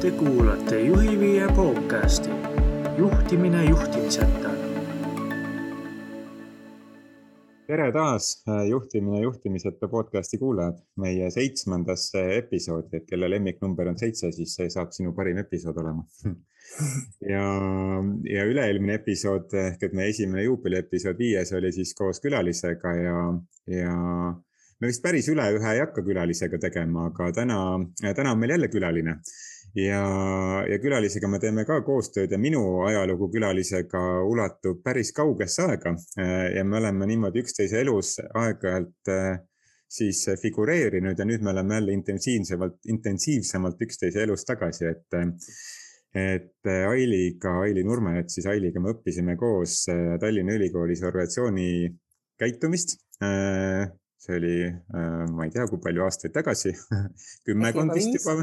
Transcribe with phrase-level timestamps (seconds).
[0.00, 2.30] Te kuulate Juhiviie podcasti
[2.98, 4.50] Juhtimine juhtimiseta.
[7.66, 10.78] tere taas, Juhtimine juhtimiseta podcasti kuulajad.
[10.96, 16.06] meie seitsmendasse episoodi, et kelle lemmiknumber on seitse, siis see saab sinu parim episood olema
[17.34, 17.44] ja,
[18.24, 23.20] ja üle-eelmine episood ehk et meie esimene juubeliepisood viies oli siis koos külalisega ja,
[23.68, 23.94] ja
[24.80, 27.62] me vist päris üle ühe ei hakka külalisega tegema, aga täna,
[28.00, 29.20] täna on meil jälle külaline
[29.74, 30.04] ja,
[30.66, 35.94] ja külalisega me teeme ka koostööd ja minu ajalugu külalisega ulatub päris kaugesse aega.
[36.54, 39.38] ja me oleme niimoodi üksteise elus aeg-ajalt äh,
[39.90, 45.20] siis figureerinud ja nüüd me oleme jälle intensiivsemalt, intensiivsemalt üksteise elus tagasi, et
[46.10, 51.86] et Ailiga, Aili Nurme, et siis Ailiga me õppisime koos äh, Tallinna Ülikoolis organisatsiooni
[52.38, 52.96] käitumist.
[53.22, 53.86] Äh,
[54.20, 54.56] see oli,
[55.32, 56.74] ma ei tea, kui palju aastaid tagasi
[57.46, 58.34] kümmekond vist juba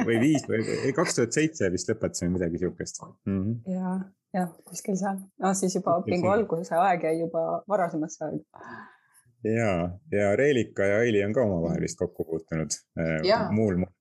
[0.00, 3.74] või viis või kaks tuhat seitse vist lõpetasime midagi sihukest mm -hmm..
[3.74, 3.94] ja,
[4.40, 8.64] jah, kuskil seal, no siis juba õpingu alguse aeg jäi juba varasemasse aega.
[9.44, 9.74] ja,
[10.12, 13.92] ja Reelika ja Aili on ka omavahel vist kokku puutunud äh, muul moel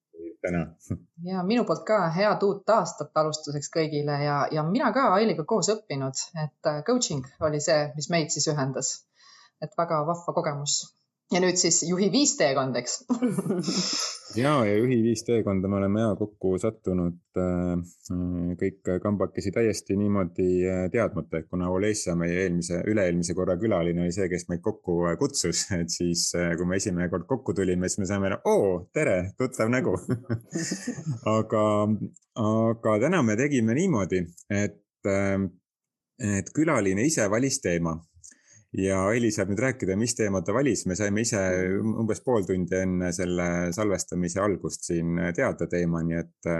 [0.43, 0.65] täna.
[1.31, 5.69] ja minu poolt ka head uut aastat alustuseks kõigile ja, ja mina ka Ailiga koos
[5.75, 8.93] õppinud, et äh, coaching oli see, mis meid siis ühendas.
[9.63, 10.81] et väga vahva kogemus
[11.31, 13.01] ja nüüd siis juhi viis teekond, eks?
[14.33, 20.47] Ja, ja juhi viis teekonda me oleme ja kokku sattunud äh, kõik kambakesi täiesti niimoodi
[20.65, 24.95] äh, teadmata, et kuna Olesja, meie eelmise, üle-eelmise korra külaline oli see, kes meid kokku
[25.11, 29.35] äh, kutsus, et siis kui me esimene kord kokku tulime, siis me saime, oo, tere,
[29.37, 29.93] tuttav nägu.
[31.35, 31.65] Aga,
[32.41, 37.93] aga täna me tegime niimoodi, et, et külaline ise valis teema
[38.77, 41.39] ja Aili saab nüüd rääkida, mis teema ta valis, me saime ise
[41.77, 46.51] umbes pool tundi enne selle salvestamise algust siin teada teema, nii et,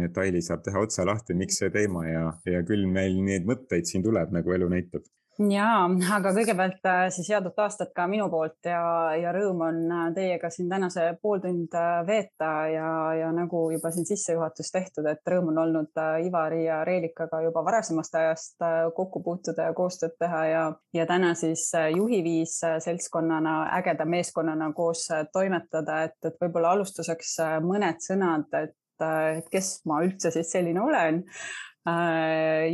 [0.00, 3.88] et Aili saab teha otsa lahti, miks see teema ja, ja küll meil neid mõtteid
[3.90, 5.04] siin tuleb, nagu elu näitab
[5.48, 5.68] ja,
[6.16, 8.80] aga kõigepealt äh, siis head uut aastat ka minu poolt ja,
[9.16, 14.08] ja rõõm on äh, teiega siin tänase pooltund äh, veeta ja, ja nagu juba siin
[14.08, 19.76] sissejuhatus tehtud, et rõõm on olnud Ivari ja Reelikaga juba varasemast ajast kokku puutuda ja
[19.76, 20.64] koostööd teha ja,
[20.96, 28.48] ja täna siis juhiviis seltskonnana, ägeda meeskonnana koos toimetada, et, et võib-olla alustuseks mõned sõnad,
[28.60, 31.22] et et kes ma üldse siis selline olen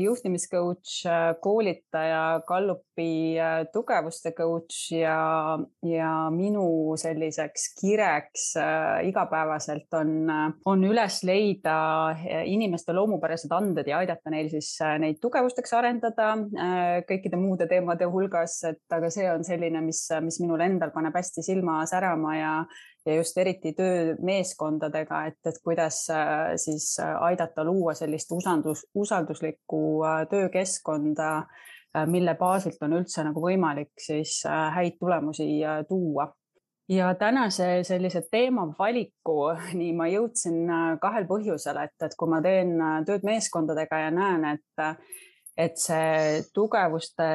[0.00, 8.48] juhtimiscoach, äh, koolitaja, Gallupi äh, tugevuste coach ja, ja minu selliseks kireks
[9.06, 10.26] igapäevaselt on,
[10.64, 11.76] on üles leida
[12.44, 16.32] inimeste loomupärased anded ja aidata neil siis neid tugevusteks arendada
[17.06, 21.46] kõikide muude teemade hulgas, et aga see on selline, mis, mis minul endal paneb hästi
[21.46, 22.52] silma särama ja,
[23.06, 29.80] ja just eriti töömeeskondadega, et, et kuidas äh, siis äh, aidata luua sellist usaldus, usalduslikku
[30.04, 31.30] äh, töökeskkonda,
[32.12, 35.46] mille baasilt on üldse nagu võimalik siis häid tulemusi
[35.88, 36.26] tuua.
[36.92, 40.68] Ja tänase sellise teemavalikuuni ma jõudsin
[41.00, 42.76] kahel põhjusel, et, et kui ma teen
[43.08, 44.84] tööd meeskondadega ja näen, et
[45.56, 47.26] et see tugevuste,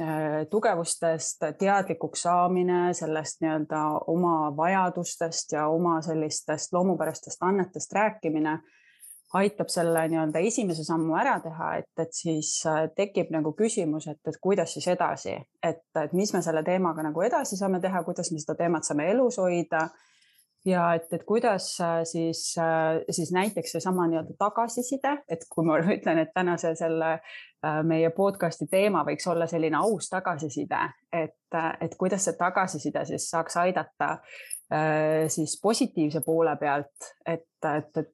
[0.00, 8.58] äh, tugevustest teadlikuks saamine, sellest nii-öelda oma vajadustest ja oma sellistest loomupärastest annetest rääkimine
[9.34, 14.20] aitab selle nii-öelda esimese sammu ära teha, et, et siis äh, tekib nagu küsimus, et,
[14.26, 18.32] et kuidas siis edasi, et, et mis me selle teemaga nagu edasi saame teha, kuidas
[18.32, 19.86] me seda teemat saame elus hoida
[20.64, 25.78] ja et, et kuidas äh, siis, äh, siis näiteks seesama nii-öelda tagasiside, et kui ma
[25.96, 30.80] ütlen, et tänase selle äh, meie podcast'i teema võiks olla selline aus tagasiside,
[31.12, 31.36] et,
[31.80, 34.16] et kuidas see tagasiside siis saaks aidata
[35.26, 38.10] siis positiivse poole pealt, et, et, et,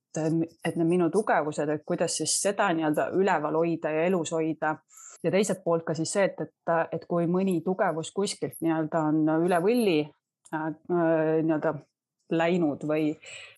[0.65, 4.71] et need minu tugevused, et kuidas siis seda nii-öelda üleval hoida ja elus hoida.
[5.21, 9.21] Ja teiselt poolt ka siis see, et, et, et kui mõni tugevus kuskilt nii-öelda on
[9.45, 9.99] üle võlli
[10.49, 11.75] nii-öelda
[12.31, 13.11] läinud või,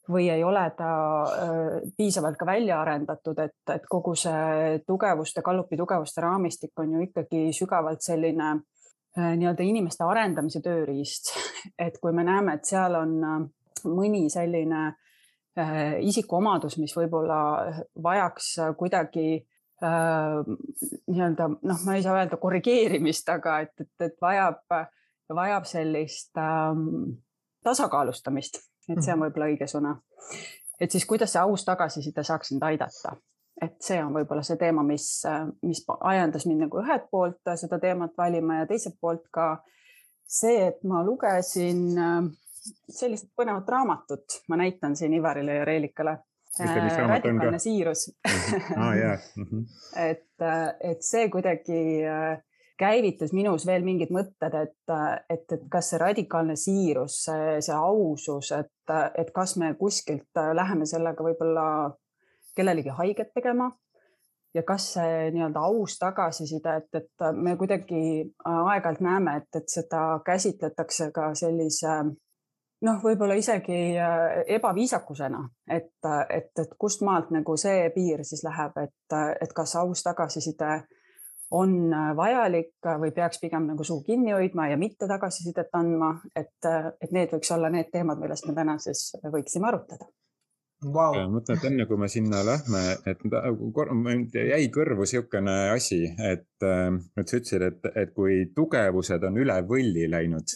[0.08, 0.90] või ei ole ta
[1.22, 7.04] äh, piisavalt ka välja arendatud, et, et kogu see tugevuste, Gallupi tugevuste raamistik on ju
[7.09, 11.34] ikkagi sügavalt selline äh, nii-öelda inimeste arendamise tööriist.
[11.86, 13.44] et kui me näeme, et seal on äh,
[13.88, 14.88] mõni selline
[16.06, 17.38] isikuomadus, mis võib-olla
[17.98, 19.41] vajaks kuidagi
[19.82, 24.60] nii-öelda noh, ma ei saa öelda korrigeerimist, aga et, et, et vajab,
[25.34, 27.18] vajab sellist ähm,
[27.68, 29.24] tasakaalustamist, et see on mhm.
[29.26, 29.97] võib-olla õige sõna.
[30.80, 33.16] et siis kuidas see aus tagasiside saaks sind aidata,
[33.62, 35.09] et see on võib-olla see teema, mis,
[35.62, 39.56] mis ajendas mind nagu ühelt poolt seda teemat valima ja teiselt poolt ka
[40.28, 42.22] see, et ma lugesin äh,
[42.91, 46.18] sellist põnevat raamatut, ma näitan siin Ivarile ja Reelikale.
[46.59, 48.09] radikaalne siirus
[48.76, 49.21] ah, yeah.
[49.36, 49.44] mm.
[49.44, 49.64] -hmm.
[49.97, 50.24] et,
[50.80, 52.03] et see kuidagi
[52.78, 54.92] käivitas minus veel mingid mõtted, et,
[55.30, 60.86] et, et kas see radikaalne siirus, see, see ausus, et, et kas me kuskilt läheme
[60.86, 61.66] sellega võib-olla
[62.57, 63.71] kellelegi haiget tegema
[64.54, 68.01] ja kas see nii-öelda aus tagasiside, et, et me kuidagi
[68.45, 71.98] aeg-ajalt näeme, et, et seda käsitletakse ka sellise
[72.86, 73.98] noh, võib-olla isegi
[74.59, 75.92] ebaviisakusena, et,
[76.31, 80.78] et, et kust maalt nagu see piir siis läheb, et, et kas aus tagasiside
[81.50, 86.12] on äh, vajalik äh, või peaks pigem nagu suu kinni hoidma ja mitte tagasisidet andma,
[86.36, 90.10] et, äh, et need võiks olla need teemad, millest me täna siis võiksime arutada.
[90.84, 91.16] Wow..
[91.16, 93.24] ma mõtlen, et enne kui me sinna lähme, et
[94.39, 100.06] jäi kõrvu niisugune asi, et, et sa ütlesid, et, et kui tugevused on üle võlli
[100.06, 100.54] läinud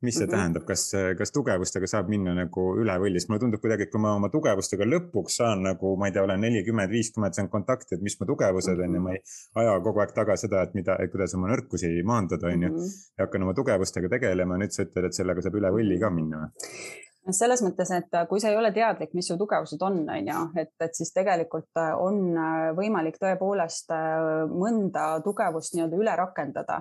[0.00, 0.36] mis see mm -hmm.
[0.36, 4.00] tähendab, kas, kas tugevustega saab minna nagu üle võlli, sest mulle tundub kuidagi, et kui
[4.00, 8.04] ma oma tugevustega lõpuks saan nagu, ma ei tea, olen nelikümmend, viiskümmend, saan kontakti, et
[8.06, 9.22] mis mu tugevused on ja ma ei
[9.62, 12.70] aja kogu aeg taga seda, et mida, kuidas oma nõrkusi maandada, on ju.
[12.70, 12.94] Mhm.
[13.18, 16.44] ja hakkan oma tugevustega tegelema, nüüd sa ütled, et sellega saab üle võlli ka minna
[16.44, 16.72] või?
[17.32, 20.72] selles mõttes, et kui sa ei ole teadlik, mis su tugevused on, on ju, et,
[20.80, 22.22] et siis tegelikult on
[22.76, 23.92] võimalik tõepoolest
[24.48, 26.78] mõnda tugevust nii-öelda üle rakendada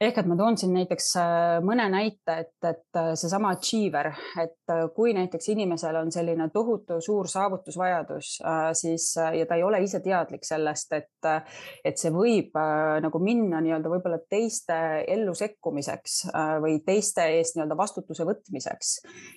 [0.00, 4.08] ehk et ma toon siin näiteks äh, mõne näite, et, et äh, seesama achiever,
[4.40, 8.30] et äh, kui näiteks inimesel on selline tohutu suur saavutusvajadus,
[8.80, 11.28] siis ja ta ei ole ise teadlik sellest, et,
[11.84, 12.56] et see võib
[13.04, 14.76] nagu minna nii-öelda võib-olla teiste
[15.10, 16.16] ellu sekkumiseks
[16.62, 18.92] või teiste eest nii-öelda vastutuse võtmiseks.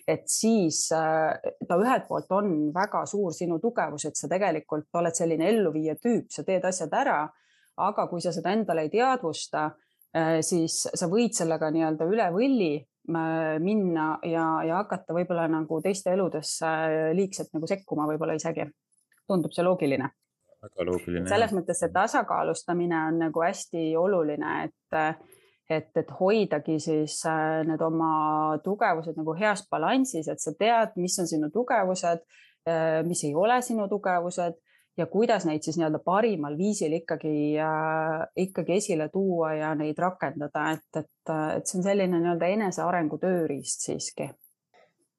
[0.07, 5.49] et siis ta ühelt poolt on väga suur sinu tugevus, et sa tegelikult oled selline
[5.51, 7.21] elluviija tüüp, sa teed asjad ära,
[7.83, 9.71] aga kui sa seda endale ei teadvusta
[10.45, 16.13] siis sa võid sellega nii-öelda üle võlli äh, minna ja, ja hakata võib-olla nagu teiste
[16.13, 16.69] eludesse
[17.17, 18.67] liigselt nagu sekkuma võib-olla isegi.
[19.27, 20.09] tundub see loogiline?
[20.63, 21.29] väga loogiline.
[21.29, 25.17] selles mõttes see tasakaalustamine on nagu hästi oluline, et,
[25.69, 31.17] et, et hoidagi siis äh, need oma tugevused nagu heas balansis, et sa tead, mis
[31.19, 32.25] on sinu tugevused,
[33.03, 34.53] mis ei ole sinu tugevused
[34.97, 40.69] ja kuidas neid siis nii-öelda parimal viisil ikkagi äh,, ikkagi esile tuua ja neid rakendada,
[40.77, 44.29] et, et, et see on selline nii-öelda enesearengu tööriist siiski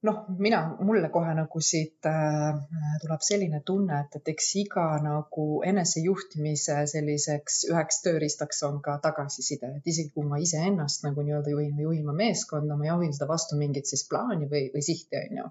[0.05, 2.57] noh, mina, mulle kohe nagu siit äh,
[3.03, 9.71] tuleb selline tunne, et, et eks iga nagu enesejuhtimise selliseks üheks tööriistaks on ka tagasiside,
[9.79, 13.31] et isegi kui ma iseennast nagu nii-öelda juhin või juhin ma meeskonda, ma juhin seda
[13.31, 15.47] vastu mingit siis plaani või, või sihti, on ju.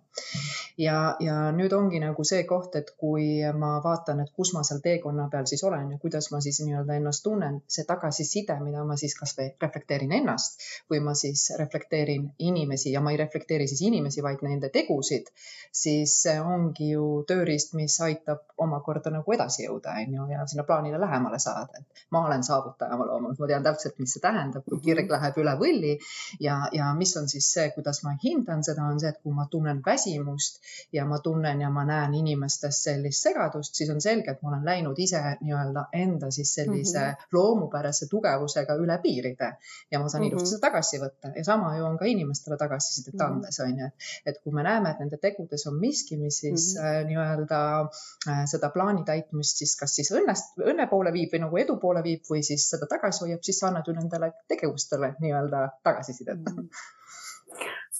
[0.85, 4.83] ja, ja nüüd ongi nagu see koht, et kui ma vaatan, et kus ma seal
[4.85, 8.99] teekonna peal siis olen ja kuidas ma siis nii-öelda ennast tunnen, see tagasiside, mida ma
[9.01, 10.61] siis kasvõi reflekteerin ennast
[10.93, 15.29] või ma siis reflekteerin inimesi ja ma ei reflekteeri siis inimesi, vaid nende tegusid,
[15.71, 20.65] siis see ongi ju tööriist, mis aitab omakorda nagu edasi jõuda, on ju, ja sinna
[20.67, 21.79] plaanile lähemale saada.
[21.79, 25.13] et ma olen saavutaja oma loomulikult, ma tean täpselt, mis see tähendab, kui kirg mhm.
[25.15, 25.93] läheb üle võlli
[26.39, 29.47] ja, ja mis on siis see, kuidas ma hindan seda, on see, et kui ma
[29.51, 30.61] tunnen väsimust
[30.93, 34.65] ja ma tunnen ja ma näen inimestes sellist segadust, siis on selge, et ma olen
[34.65, 37.33] läinud ise nii-öelda enda siis sellise mm -hmm.
[37.33, 39.53] loomupärase tugevusega üle piiride
[39.91, 40.31] ja ma saan mm -hmm.
[40.31, 43.31] ilusti seda tagasi võtta ja sama ju on ka inimestele tagasisidet mm -hmm.
[43.31, 43.89] andes on ju,
[44.25, 47.07] et, et kui me näeme, et nende tegudes on miski, mis siis mm -hmm.
[47.11, 51.77] nii-öelda äh, seda plaani täitmist siis kas siis õnnest, õnne poole viib või nagu edu
[51.81, 56.39] poole viib või siis seda tagasi hoiab, siis sa annad ju nendele tegevustele nii-öelda tagasisidet
[56.39, 56.59] mm.
[56.59, 56.69] -hmm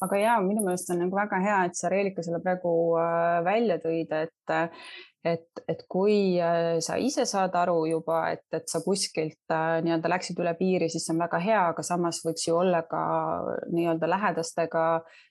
[0.04, 3.78] aga ja minu meelest on nagu väga hea, et sa Reelika selle praegu äh, välja
[3.78, 4.56] tõid, et
[5.24, 6.36] et, et kui
[6.84, 9.54] sa ise saad aru juba, et, et sa kuskilt
[9.86, 13.04] nii-öelda läksid üle piiri, siis see on väga hea, aga samas võiks ju olla ka
[13.72, 14.84] nii-öelda lähedastega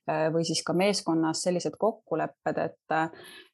[0.07, 2.95] või siis ka meeskonnas sellised kokkulepped, et,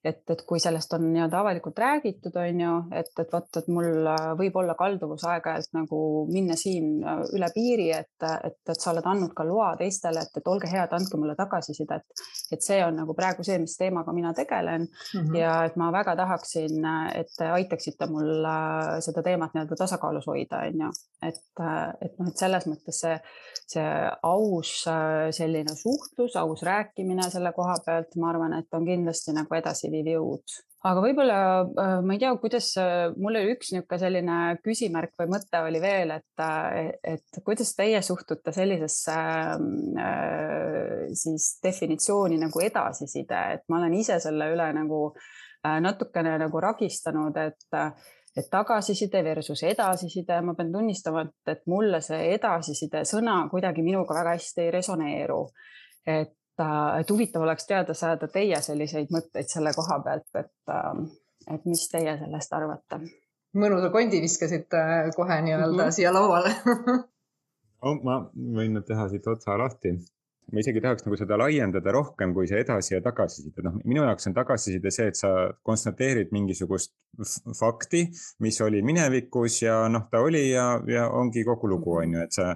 [0.05, 4.09] et, et kui sellest on nii-öelda avalikult räägitud, on ju, et, et vot, et mul
[4.13, 6.01] äh, võib olla kalduvus aeg-ajalt nagu
[6.31, 10.41] minna siin äh, üle piiri, et, et, et sa oled andnud ka loa teistele, et,
[10.41, 12.07] et olge head, andke mulle tagasisidet.
[12.53, 15.37] et see on nagu praegu see, mis teemaga mina tegelen mm -hmm.
[15.37, 20.63] ja et ma väga tahaksin, et te aitaksite mul äh, seda teemat nii-öelda tasakaalus hoida,
[20.69, 21.43] on ju, et,
[22.01, 23.19] et noh, et selles mõttes see,
[23.67, 23.89] see
[24.23, 24.85] aus
[25.37, 30.11] selline suhtlus, aus rääkimine selle koha pealt, ma arvan, et on kindlasti nagu edasi edasiviiv
[30.15, 30.57] jõud.
[30.89, 35.33] aga võib-olla äh, ma ei tea, kuidas, äh, mul oli üks niisugune selline küsimärk või
[35.33, 39.17] mõte oli veel, et, äh, et kuidas teie suhtute sellisesse
[41.19, 45.11] siis definitsiooni nagu edasiside, et ma olen ise selle üle nagu
[45.83, 47.81] natukene nagu ragistanud, et
[48.39, 54.15] et tagasiside versus edasiside, ma pean tunnistama, et, et mulle see edasiside sõna kuidagi minuga
[54.15, 55.41] väga hästi ei resoneeru.
[56.09, 56.35] Et
[56.99, 60.73] et huvitav oleks teada saada teie selliseid mõtteid selle koha pealt, et,
[61.55, 62.99] et mis teie sellest arvate?
[63.59, 64.81] mõnusa kondi viskasite
[65.17, 65.95] kohe nii-öelda mm -hmm.
[65.95, 66.51] siia lauale
[67.83, 68.19] no ma
[68.59, 69.95] võin teha siit otsa lahti
[70.53, 74.31] ma isegi tahaks nagu seda laiendada rohkem kui see edasi ja tagasiside, noh, minu jaoks
[74.31, 75.33] on tagasiside see, et sa
[75.67, 76.95] konstateerid mingisugust
[77.59, 78.05] fakti,
[78.39, 82.33] mis oli minevikus ja noh, ta oli ja, ja ongi kogu lugu, on ju, et
[82.33, 82.53] sa.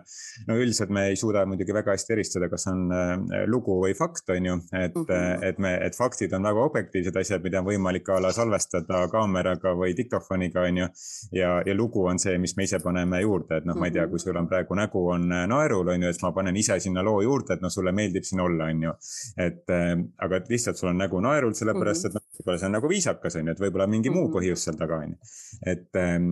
[0.47, 4.31] no üldiselt me ei suuda muidugi väga hästi eristada, kas on äh, lugu või fakt,
[4.31, 5.45] on ju, et mm, -hmm.
[5.49, 9.75] et me, et faktid on väga objektiivsed asjad, mida on võimalik a la salvestada kaameraga
[9.79, 10.89] või diktofoniga, on ju.
[11.33, 14.07] ja, ja lugu on see, mis me ise paneme juurde, et noh, ma ei tea,
[14.09, 17.03] kui sul on praegu nägu on äh, naerul, on ju, et ma panen ise sinna
[17.03, 18.93] loo juurde, et noh, sulle meeldib siin olla, on ju.
[19.43, 22.77] et äh, aga et lihtsalt sul on nägu naerul, sellepärast et noh, võib-olla see on
[22.79, 24.35] nagu viisakas, on ju, et võib-olla mingi muu mhm.
[24.37, 25.33] põhjus seal taga on ju.
[25.75, 26.29] et, ähm,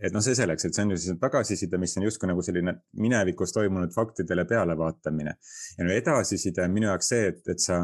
[0.00, 2.76] et noh, see selleks, et see on ju siis tagasiside, mis on justkui nagu selline
[3.02, 5.34] minevikus toimunud faktidele pealevaatamine.
[5.78, 7.82] ja no edasiside on minu jaoks see, et, et sa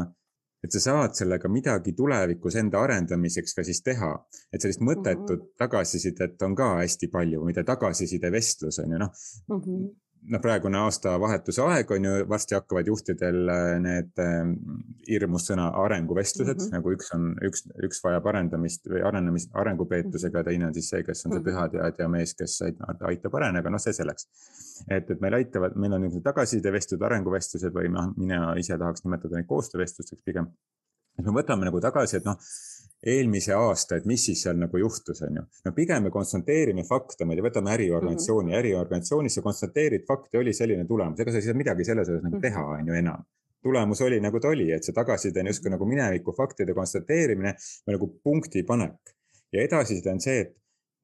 [0.59, 4.11] et sa saad sellega midagi tulevikus enda arendamiseks ka siis teha.
[4.51, 5.55] et sellist mõttetut mm -hmm.
[5.57, 9.11] tagasisidet on ka hästi palju, mida tagasiside vestlus on ju noh
[9.47, 9.89] mm -hmm
[10.29, 14.37] noh, praegune aastavahetuse aeg on ju, varsti hakkavad juhtidel äh, need äh,
[15.07, 16.77] hirmus sõna arenguvestlused mm, -hmm.
[16.77, 21.25] nagu üks on, üks, üks vajab arendamist või arenemist, arengupeetusega, teine on siis see, kes
[21.25, 21.47] on see mhm.
[21.49, 24.29] pühateadja mees, kes aitab areneda, noh, see selleks.
[24.87, 29.39] et, et meil aitavad, meil on niisugused tagasisidevestlused, arenguvestlused või noh, mina ise tahaks nimetada
[29.39, 30.51] neid koostöövestlusteks pigem.
[31.19, 32.37] et me võtame nagu tagasi, et noh
[33.05, 35.43] eelmise aasta, et mis siis seal nagu juhtus, on ju.
[35.65, 38.59] no pigem me konstateerime fakte, ma ei tea, võtame äriorganisatsiooni mm, -hmm.
[38.59, 42.35] äriorganisatsioonis sa konstateerid fakti, oli selline tulemus, ega sa ei saa midagi selles osas nagu
[42.35, 42.41] mhm.
[42.41, 43.23] teha, on ju enam.
[43.63, 47.55] tulemus oli nagu ta oli, et see tagasiside on justkui nagu mineviku faktide konstateerimine
[47.87, 49.15] või nagu punkti panek.
[49.53, 50.55] ja edasiside on see, et,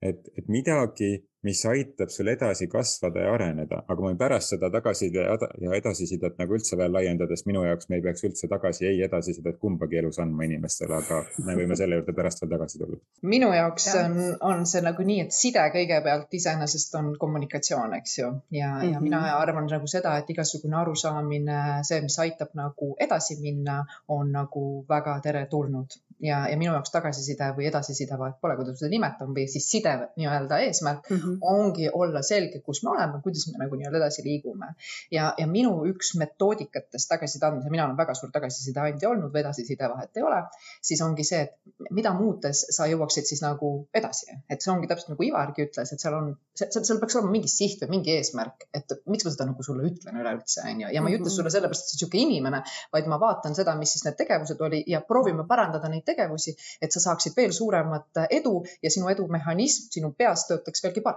[0.01, 4.69] et, et midagi mis aitab sul edasi kasvada ja areneda, aga ma võin pärast seda
[4.73, 5.25] tagasiside
[5.61, 9.59] ja edasisidet nagu üldse veel laiendades, minu jaoks me ei peaks üldse tagasi ei edasisidet
[9.61, 12.97] kumbagi elus andma inimestele, aga me võime selle juurde pärast veel tagasi tulla.
[13.35, 14.05] minu jaoks ja.
[14.05, 14.17] on,
[14.49, 18.93] on see nagu nii, et side kõigepealt iseenesest on kommunikatsioon, eks ju, ja mm, -hmm.
[18.93, 19.43] ja mina mhm.
[19.43, 25.19] arvan nagu seda, et igasugune arusaamine, see, mis aitab nagu edasi minna, on nagu väga
[25.23, 29.67] teretulnud ja, ja minu jaoks tagasiside või edasiside, vahet pole, kuidas seda nimetan, või siis
[29.71, 31.34] side nii-öelda eesmärk mm -hmm.
[31.41, 34.73] Ongi olla selge, kus me oleme, kuidas me nagu nii-öelda edasi liigume.
[35.11, 39.41] ja, ja minu üks metoodikatest tagasiside andmisel, mina olen väga suur tagasiside andja olnud või
[39.43, 40.41] edasiside vahet ei ole,
[40.81, 45.13] siis ongi see, et mida muutes sa jõuaksid siis nagu edasi, et see ongi täpselt
[45.13, 48.95] nagu Ivargi ütles, et seal on, seal peaks olema mingi siht või mingi eesmärk, et
[49.09, 51.35] miks ma seda nagu sulle ütlen üleüldse onju ja ma ei ütle mhm.
[51.37, 52.61] sulle sellepärast, et sa oled niisugune inimene,
[52.93, 56.93] vaid ma vaatan seda, mis siis need tegevused oli ja proovime parandada neid tegevusi, et
[56.93, 61.14] sa saaksid veel suuremat edu ja sinu edumehhanism sinu peas töötaks veelgi paremini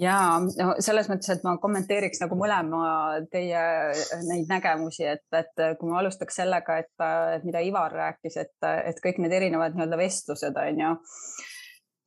[0.00, 2.84] ja no selles mõttes, et ma kommenteeriks nagu mõlema
[3.32, 3.64] teie
[4.26, 9.22] neid nägemusi, et, et kui ma alustaks sellega, et mida Ivar rääkis, et, et kõik
[9.22, 10.94] need erinevad nii-öelda vestlused on ju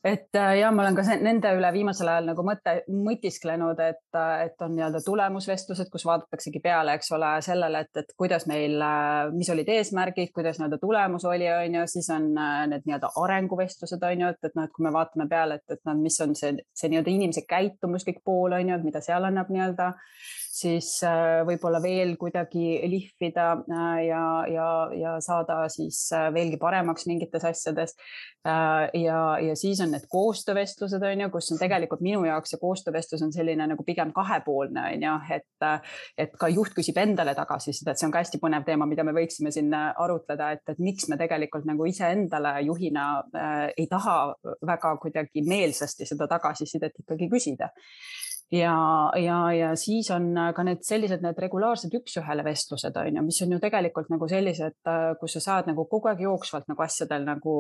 [0.03, 4.43] et äh, ja ma olen ka nende üle viimasel ajal nagu mõte, mõtisklenud, et, äh,
[4.47, 9.31] et on nii-öelda tulemusvestlused, kus vaadataksegi peale, eks ole, sellele, et, et kuidas meil, äh,
[9.33, 14.25] mis olid eesmärgid, kuidas nii-öelda tulemus oli, on ju, siis on need nii-öelda arenguvestlused, on
[14.25, 16.53] ju, et, et noh, et kui me vaatame peale, et, et noh, mis on see,
[16.77, 19.93] see nii-öelda inimese käitumuslik pool, on ju, et mida seal annab nii-öelda
[20.57, 27.07] siis äh, võib-olla veel kuidagi lihvida äh, ja, ja, ja saada siis äh, veelgi paremaks
[27.09, 27.95] mingites asjades.
[28.47, 33.25] ja, ja siis on need koostöövestlused on ju, kus on tegelikult minu jaoks see koostöövestlus
[33.25, 35.65] on selline nagu pigem kahepoolne on ju, et,
[36.15, 39.51] et ka juht küsib endale tagasisidet, see on ka hästi põnev teema, mida me võiksime
[39.51, 44.15] siin arutleda, et, et miks me tegelikult nagu iseendale juhina äh, ei taha
[44.71, 47.73] väga kuidagi meelsasti seda tagasisidet ikkagi küsida
[48.51, 53.23] ja, ja, ja siis on äh, ka need sellised, need regulaarsed üks-ühele vestlused on ju,
[53.25, 56.85] mis on ju tegelikult nagu sellised, äh, kus sa saad nagu kogu aeg jooksvalt nagu
[56.85, 57.57] asjadel nagu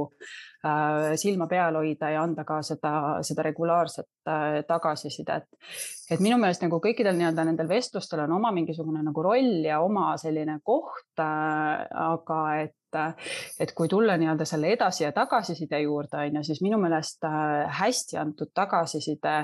[0.63, 2.93] äh, silma peal hoida ja anda ka seda,
[3.27, 5.49] seda regulaarset äh, tagasisidet.
[6.11, 10.13] et minu meelest nagu kõikidel nii-öelda nendel vestlustel on oma mingisugune nagu roll ja oma
[10.21, 12.73] selline koht äh,, aga et
[13.59, 17.27] et kui tulla nii-öelda selle edasi ja tagasiside juurde on ju, siis minu meelest
[17.77, 19.41] hästi antud tagasiside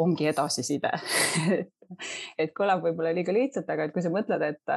[0.00, 0.92] ongi edasiside.
[2.40, 4.70] Et kõlab võib-olla liiga lihtsalt, aga et kui sa mõtled, et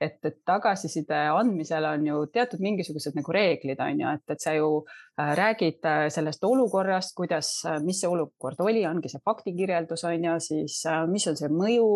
[0.00, 4.54] et, et tagasiside andmisel on ju teatud mingisugused nagu reeglid on ju, et, et sa
[4.56, 10.04] ju äh, räägid äh, sellest olukorrast, kuidas, äh, mis see olukord oli, ongi see faktikirjeldus
[10.08, 10.80] on ju, siis
[11.10, 11.90] mis on see mõju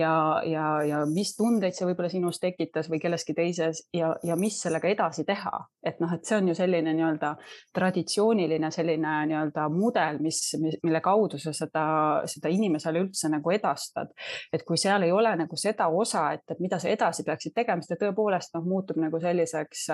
[0.00, 0.14] ja,
[0.50, 4.90] ja, ja mis tundeid see võib-olla sinus tekitas või kelleski teises ja, ja mis sellega
[4.90, 5.64] edasi teha.
[5.84, 7.34] et noh, et see on ju selline nii-öelda
[7.74, 10.40] traditsiooniline selline nii-öelda mudel, mis,
[10.82, 11.86] mille kaudu sa seda,
[12.30, 14.12] seda inimesele üldse nagu edastad.
[14.52, 17.82] et kui seal ei ole nagu seda osa, et, mida sa edasi peaksid peaksid tegema,
[17.82, 19.88] sest ta tõepoolest noh, muutub nagu selliseks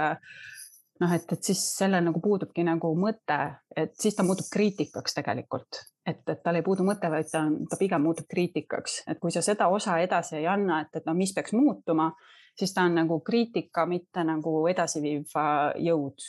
[1.01, 3.39] noh, et, et siis sellel nagu puudubki nagu mõte,
[3.77, 7.79] et siis ta muutub kriitikaks tegelikult, et, et tal ei puudu mõte, vaid ta, ta
[7.81, 11.33] pigem muutub kriitikaks, et kui sa seda osa edasi ei anna, et, et no mis
[11.37, 12.11] peaks muutuma,
[12.59, 15.33] siis ta on nagu kriitika, mitte nagu edasiviiv
[15.81, 16.27] jõud.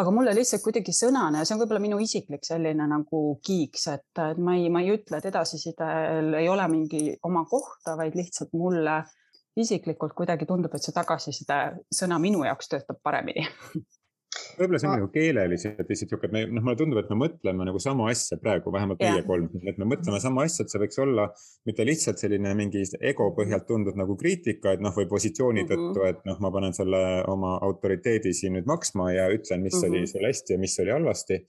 [0.00, 4.22] aga mulle lihtsalt kuidagi sõnana ja see on võib-olla minu isiklik selline nagu kiiks, et
[4.38, 9.02] ma ei, ma ei ütle, et edasisidel ei ole mingi oma kohta, vaid lihtsalt mulle
[9.56, 11.60] isiklikult kuidagi tundub, et see tagasiside
[11.94, 13.46] sõna minu jaoks töötab paremini
[14.58, 17.66] võib-olla see on nagu keeleliselt lihtsalt sihuke, et me, noh, mulle tundub, et me mõtleme
[17.66, 21.00] nagu sama asja praegu, vähemalt meie kolm, et me mõtleme sama asja, et see võiks
[21.02, 21.26] olla
[21.68, 25.92] mitte lihtsalt selline mingi ego põhjalt tunduv nagu kriitika, et noh, või positsiooni mm -hmm.
[25.92, 29.82] tõttu, et noh, ma panen selle oma autoriteedi siin nüüd maksma ja ütlen, mis mm
[29.82, 29.98] -hmm.
[29.98, 31.40] oli sul hästi ja mis oli halvasti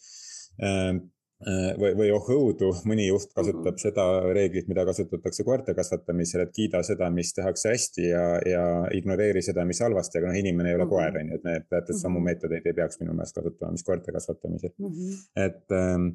[0.67, 1.03] ehm,
[1.41, 4.03] või, või oh õudu, mõni juht kasutab seda
[4.35, 8.65] reeglit, mida kasutatakse koerte kasvatamisel, et kiida seda, mis tehakse hästi ja, ja
[8.97, 12.03] ignoreeri seda, mis halvasti, aga noh, inimene ei ole koer, on ju, et me täpselt
[12.03, 14.75] samu meetodeid ei peaks minu meelest kasutama, mis koerte kasvatamisel.
[14.77, 14.93] Mm.
[14.93, 15.19] -hmm.
[15.47, 16.07] et, ähm,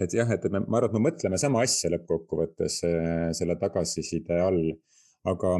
[0.00, 4.40] et jah, et me, ma arvan, et me mõtleme sama asja lõppkokkuvõttes äh, selle tagasiside
[4.40, 4.62] all,
[5.24, 5.58] aga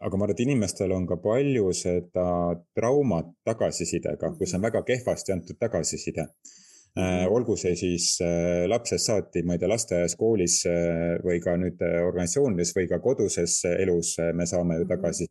[0.00, 2.28] aga ma arvan, et inimestel on ka palju seda
[2.76, 6.24] traumat tagasisidega, kus on väga kehvasti antud tagasiside.
[6.30, 6.65] Äh,
[6.96, 11.82] olgu see siis äh, lapsest saati, ma ei tea, lasteaias, koolis äh, või ka nüüd
[11.82, 15.26] organisatsioonides või ka koduses elus me saame ju tagasi.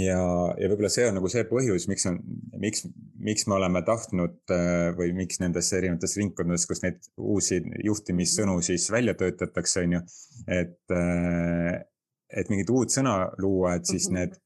[0.00, 0.20] ja,
[0.58, 2.16] ja võib-olla see on nagu see põhjus, miks on,
[2.60, 2.86] miks,
[3.20, 4.54] miks me oleme tahtnud
[4.98, 10.02] või miks nendes erinevates ringkondades, kus neid uusi juhtimissõnu siis välja töötatakse, on ju.
[10.48, 10.96] et,
[12.32, 14.18] et mingit uut sõna luua, et siis mhm.
[14.18, 14.40] need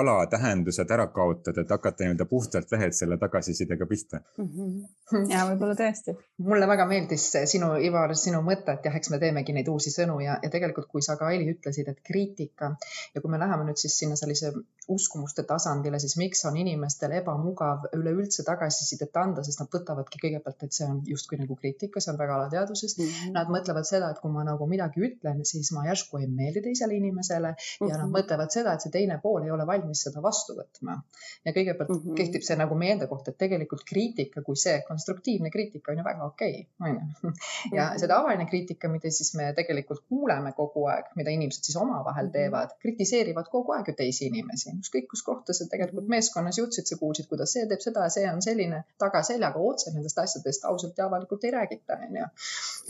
[0.00, 4.48] alatähendused ära kaotada, et hakata nii-öelda puhtalt lehelt selle tagasisidega pihta mm.
[4.48, 5.30] -hmm.
[5.32, 6.16] ja võib-olla tõesti.
[6.38, 10.20] mulle väga meeldis sinu, Ivar, sinu mõte, et jah, eks me teemegi neid uusi sõnu
[10.24, 12.74] ja, ja tegelikult, kui sa ka Aili ütlesid, et kriitika
[13.14, 14.52] ja kui me läheme nüüd siis sinna sellise
[14.88, 20.76] uskumuste tasandile, siis miks on inimestel ebamugav üleüldse tagasisidet anda, sest nad võtavadki kõigepealt, et
[20.76, 23.04] see on justkui nagu kriitika, see on väga alateadvuses mm.
[23.04, 23.32] -hmm.
[23.34, 26.96] Nad mõtlevad seda, et kui ma nagu midagi ütlen, siis ma järsku ei meeldi teisele
[26.96, 27.90] inimesele mm -hmm.
[27.90, 28.16] ja nad mhm.
[28.18, 30.96] mõtlevad seda, et see teine pool ei ole valmis seda vastu võtma.
[31.44, 32.16] ja kõigepealt mm -hmm.
[32.16, 36.04] kehtib see nagu meie enda kohta, et tegelikult kriitika kui see konstruktiivne kriitika on ju
[36.04, 37.32] väga okei okay,, on ju.
[37.78, 37.98] ja mhm.
[37.98, 42.32] see tavaline kriitika, mida siis me tegelikult kuuleme kogu aeg, mida inimesed siis omavahel mhm.
[42.32, 46.98] teevad, kritiseerivad kogu aeg ju teisi inimesi, ükskõik kus kohta sa tegelikult meeskonnas jõudsid, sa
[47.00, 51.06] kuulsid, kuidas see teeb seda ja see on selline tagaseljaga otse nendest asjadest ausalt ja
[51.06, 52.28] avalikult ei räägita, on ju.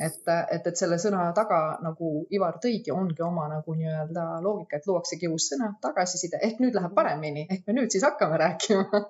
[0.07, 0.21] et,
[0.57, 5.31] et, et selle sõna taga nagu Ivar tõigi, ongi oma nagu nii-öelda loogika, et luuaksegi
[5.33, 9.03] uus sõna, tagasiside ehk nüüd läheb paremini, ehk me nüüd siis hakkame rääkima.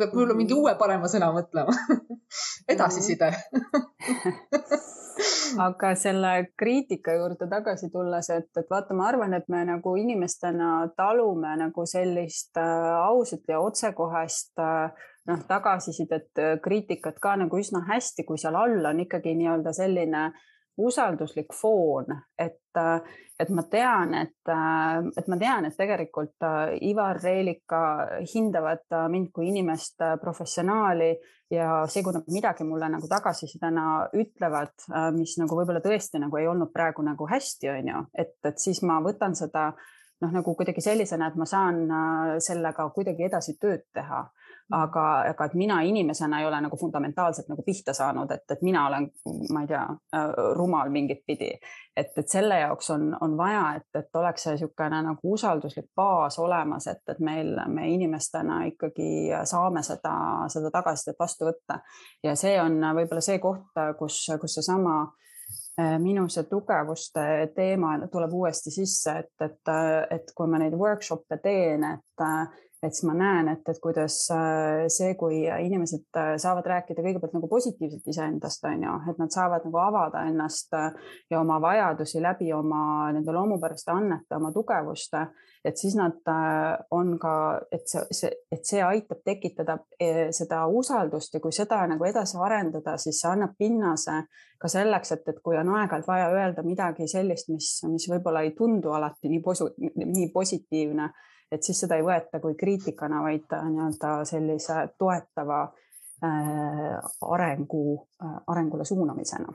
[0.00, 1.74] võib-olla mingi uue parema sõna mõtlema.
[2.68, 3.32] Edasiside.
[5.60, 10.70] Aga selle kriitika juurde tagasi tulles, et, et vaata, ma arvan, et me nagu inimestena
[10.96, 17.82] talume nagu sellist äh, ausat ja otsekohest äh, noh, tagasisidet, äh, kriitikat ka nagu üsna
[17.90, 20.46] hästi, kui seal all on ikkagi nii-öelda selline äh,
[20.78, 22.06] usalduslik foon,
[22.38, 22.78] et,
[23.40, 24.52] et ma tean, et,
[25.18, 27.82] et ma tean, et tegelikult äh, Ivar, Reelika
[28.34, 31.10] hindavad äh, mind kui inimest, äh, professionaali
[31.50, 34.76] ja see, kui nad midagi mulle nagu tagasisidena ütlevad,
[35.16, 38.78] mis nagu võib-olla tõesti nagu ei olnud praegu nagu hästi, on ju, et, et siis
[38.86, 39.72] ma võtan seda
[40.22, 41.82] noh, nagu kuidagi sellisena, et ma saan
[42.38, 44.28] sellega kuidagi edasi tööd teha
[44.70, 48.86] aga, aga et mina inimesena ei ole nagu fundamentaalselt nagu pihta saanud, et, et mina
[48.86, 49.08] olen,
[49.52, 49.82] ma ei tea,
[50.14, 51.50] äh, rumal mingit pidi.
[51.96, 56.38] et, et selle jaoks on, on vaja, et, et oleks see niisugune nagu usalduslik baas
[56.38, 60.14] olemas, et, et meil, me inimestena ikkagi saame seda,
[60.48, 61.80] seda tagasisidet vastu võtta.
[62.24, 68.32] ja see on võib-olla see koht, kus, kus seesama äh, minu see tugevuste teema tuleb
[68.32, 69.76] uuesti sisse, et, et,
[70.10, 72.26] et kui ma neid workshop'e teen, et
[72.82, 77.34] et siis ma näen, et, et kuidas äh, see, kui inimesed äh, saavad rääkida kõigepealt
[77.36, 80.88] nagu positiivselt iseendast, on ju, et nad saavad nagu avada ennast äh,
[81.30, 85.26] ja oma vajadusi läbi oma nende loomupäraste annete, oma tugevuste,
[85.64, 86.16] et siis nad
[86.96, 87.34] on ka,
[87.72, 89.76] et see, see, et see aitab tekitada
[90.32, 94.22] seda usaldust ja kui seda nagu edasi arendada, siis see annab pinnase
[94.60, 98.54] ka selleks, et, et kui on aeg-ajalt vaja öelda midagi sellist, mis, mis võib-olla ei
[98.56, 101.10] tundu alati nii posu-, nii positiivne
[101.52, 105.62] et siis seda ei võeta kui kriitikana, vaid nii-öelda sellise toetava
[106.24, 107.84] äh, arengu
[108.22, 109.54] äh,, arengule suunamisena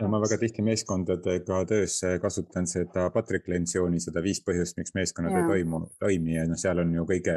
[0.00, 5.32] ja ma väga tihti meeskondadega töös kasutan seda Patrick Lencioni, seda viis põhjust, miks meeskonnad
[5.32, 5.42] ja.
[5.42, 7.36] ei toimu, toimi ja noh, seal on ju kõige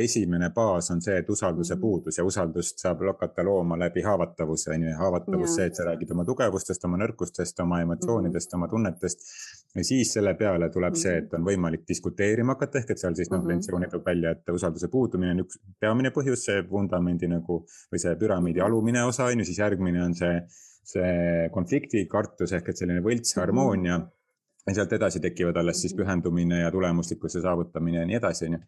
[0.00, 4.74] esimene baas on see, et usalduse mm puudus ja usaldust saab hakata looma läbi haavatavuse
[4.74, 8.64] on ju, haavatavus see, et sa räägid oma tugevustest, oma nõrkustest, oma emotsioonidest mm, -hmm.
[8.64, 9.18] oma tunnetest.
[9.74, 13.30] Ja siis selle peale tuleb see, et on võimalik diskuteerima hakata, ehk et seal siis
[13.30, 17.28] noh mm -hmm., Lencioni toob välja, et usalduse puudumine on üks peamine põhjus, see vundamendi
[17.28, 20.36] nagu või see püramiidi alumine osa on ju, siis järgmine on see
[20.84, 24.02] see konfliktikartus ehk et selline võltsharmoonia mm.
[24.02, 24.68] -hmm.
[24.68, 28.60] ja sealt edasi tekivad alles siis pühendumine ja tulemuslikkuse saavutamine ja nii edasi, onju.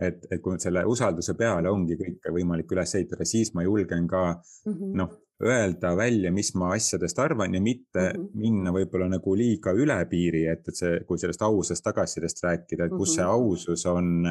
[0.00, 4.24] et, et kui selle usalduse peale ongi kõike võimalik üles ehitada, siis ma julgen ka
[4.32, 4.96] mm -hmm.
[5.02, 8.28] noh, öelda välja, mis ma asjadest arvan ja mitte mm -hmm.
[8.34, 12.94] minna võib-olla nagu liiga üle piiri, et, et see, kui sellest ausast tagasisidest rääkida, et
[12.94, 14.22] kus see ausus on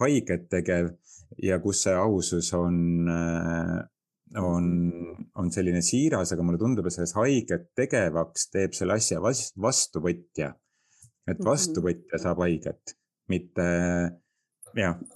[0.00, 0.90] haiget tegev
[1.42, 3.06] ja kus see ausus on
[4.38, 4.66] on,
[5.34, 10.54] on selline siiras, aga mulle tundub, et selles haiget tegevaks teeb selle asja vastuvõtja.
[11.28, 11.46] et mhm.
[11.46, 12.96] vastuvõtja saab haiget,
[13.28, 13.66] mitte.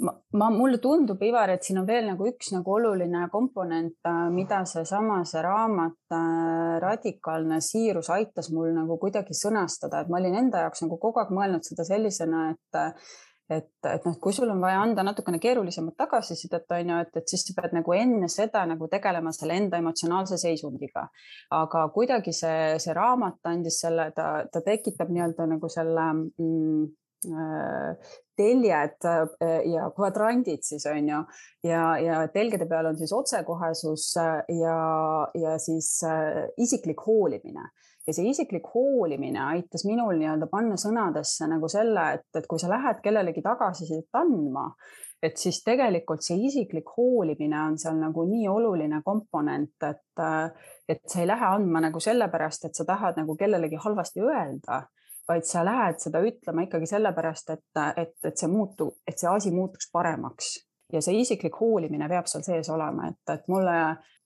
[0.01, 4.25] Ma, ma, mulle tundub, Ivar, et siin on veel nagu üks nagu oluline komponent, äh,
[4.35, 10.41] mida seesama, see raamat äh, Radikaalne siirus aitas mul nagu kuidagi sõnastada, et ma olin
[10.45, 12.99] enda jaoks nagu kogu aeg mõelnud seda sellisena, et
[13.53, 17.29] et, et noh, kui sul on vaja anda natukene keerulisemat tagasisidet, on ju, et, et
[17.29, 21.07] siis sa pead nagu enne seda nagu tegelema selle enda emotsionaalse seisundiga.
[21.53, 26.87] aga kuidagi see, see raamat andis selle, ta, ta tekitab nii-öelda nagu selle mm,
[28.37, 31.23] teljed äh, ja kvadrandid siis on ju.
[31.65, 34.79] Ja, ja telgede peal on siis otsekohesus äh, ja,
[35.35, 35.97] ja siis
[36.57, 37.71] isiklik hoolimine.
[38.07, 42.69] Ja see isiklik hoolimine aitas minul nii-öelda panna sõnadesse nagu selle, et, et kui sa
[42.69, 44.67] lähed kellelegi tagasisidet andma,
[45.25, 50.25] et siis tegelikult see isiklik hoolimine on seal nagu nii oluline komponent, et,
[50.89, 54.83] et sa ei lähe andma nagu sellepärast, et sa tahad nagu kellelegi halvasti öelda,
[55.29, 59.53] vaid sa lähed seda ütlema ikkagi sellepärast, et, et, et see muutu, et see asi
[59.55, 60.55] muutuks paremaks
[60.93, 63.79] ja see isiklik hoolimine peab seal sees olema, et, et mulle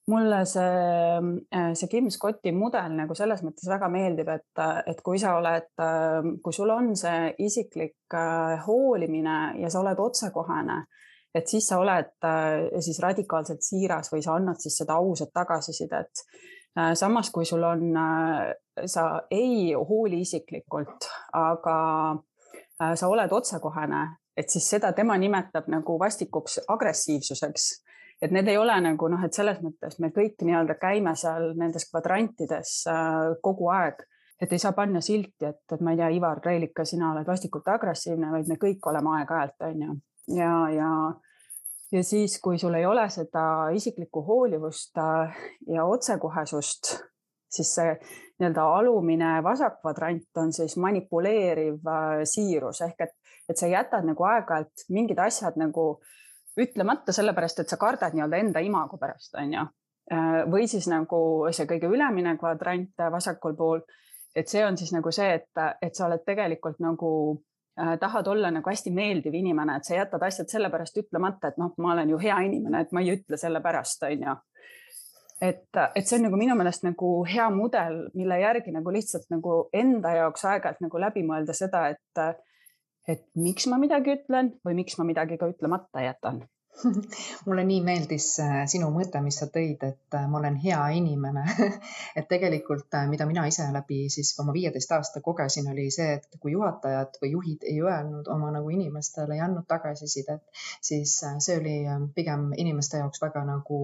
[0.09, 5.21] mulle see, äh, see Kim Scotti mudel nagu selles mõttes väga meeldib, et, et kui
[5.21, 10.81] sa oled, äh, kui sul on see isiklik äh, hoolimine ja sa oled otsekohene,
[11.37, 12.15] et siis sa oled
[12.83, 16.25] siis radikaalselt siiras või sa annad siis seda ausat tagasisidet.
[16.95, 17.91] Samas, kui sul on,
[18.87, 21.79] sa ei hooli isiklikult, aga
[22.95, 24.03] sa oled otsekohene,
[24.37, 27.69] et siis seda tema nimetab nagu vastikuks agressiivsuseks
[28.23, 31.87] et need ei ole nagu noh, et selles mõttes me kõik nii-öelda käime seal nendes
[31.91, 34.03] kvadrantides äh, kogu aeg,
[34.43, 37.69] et ei saa panna silti, et, et ma ei tea, Ivar Reilika, sina oled vastikult
[37.71, 39.97] agressiivne, vaid me kõik oleme aeg-ajalt, on ju.
[40.39, 41.28] ja, ja, ja
[42.03, 45.37] siis, kui sul ei ole seda isiklikku hoolivust äh,
[45.73, 46.95] ja otsekohesust,
[47.51, 47.95] siis see
[48.39, 53.17] nii-öelda alumine vasak kvadrant on siis manipuleeriv äh, siirus ehk et,
[53.49, 55.91] et sa jätad nagu aeg-ajalt mingid asjad nagu
[56.59, 59.67] ütlemata sellepärast, et sa kardad nii-öelda enda imago pärast, on ju.
[60.13, 61.21] Äh, või siis nagu
[61.55, 63.85] see kõige ülemine kvadrant vasakul pool,
[64.37, 67.11] et see on siis nagu see, et, et sa oled tegelikult nagu
[68.01, 71.93] tahad olla nagu hästi meeldiv inimene, et sa jätad asjad sellepärast ütlemata, et noh, ma
[71.95, 74.37] olen ju hea inimene, et ma ei ütle sellepärast, on ju.
[75.39, 79.61] Et, et see on nagu minu meelest nagu hea mudel, mille järgi nagu lihtsalt nagu
[79.73, 82.45] enda jaoks aeg-ajalt nagu läbi mõelda seda, et
[83.09, 86.43] et miks ma midagi ütlen või miks ma midagi ka ütlemata jätan
[87.47, 91.45] mulle nii meeldis äh, sinu mõte, mis sa tõid, et äh, ma olen hea inimene.
[92.19, 96.39] Et tegelikult, äh, mida mina ise läbi siis oma viieteist aasta kogesin, oli see, et
[96.43, 100.43] kui juhatajad või juhid ei öelnud oma nagu inimestele, ei andnud tagasisidet,
[100.91, 101.77] siis see oli
[102.15, 103.81] pigem inimeste jaoks väga nagu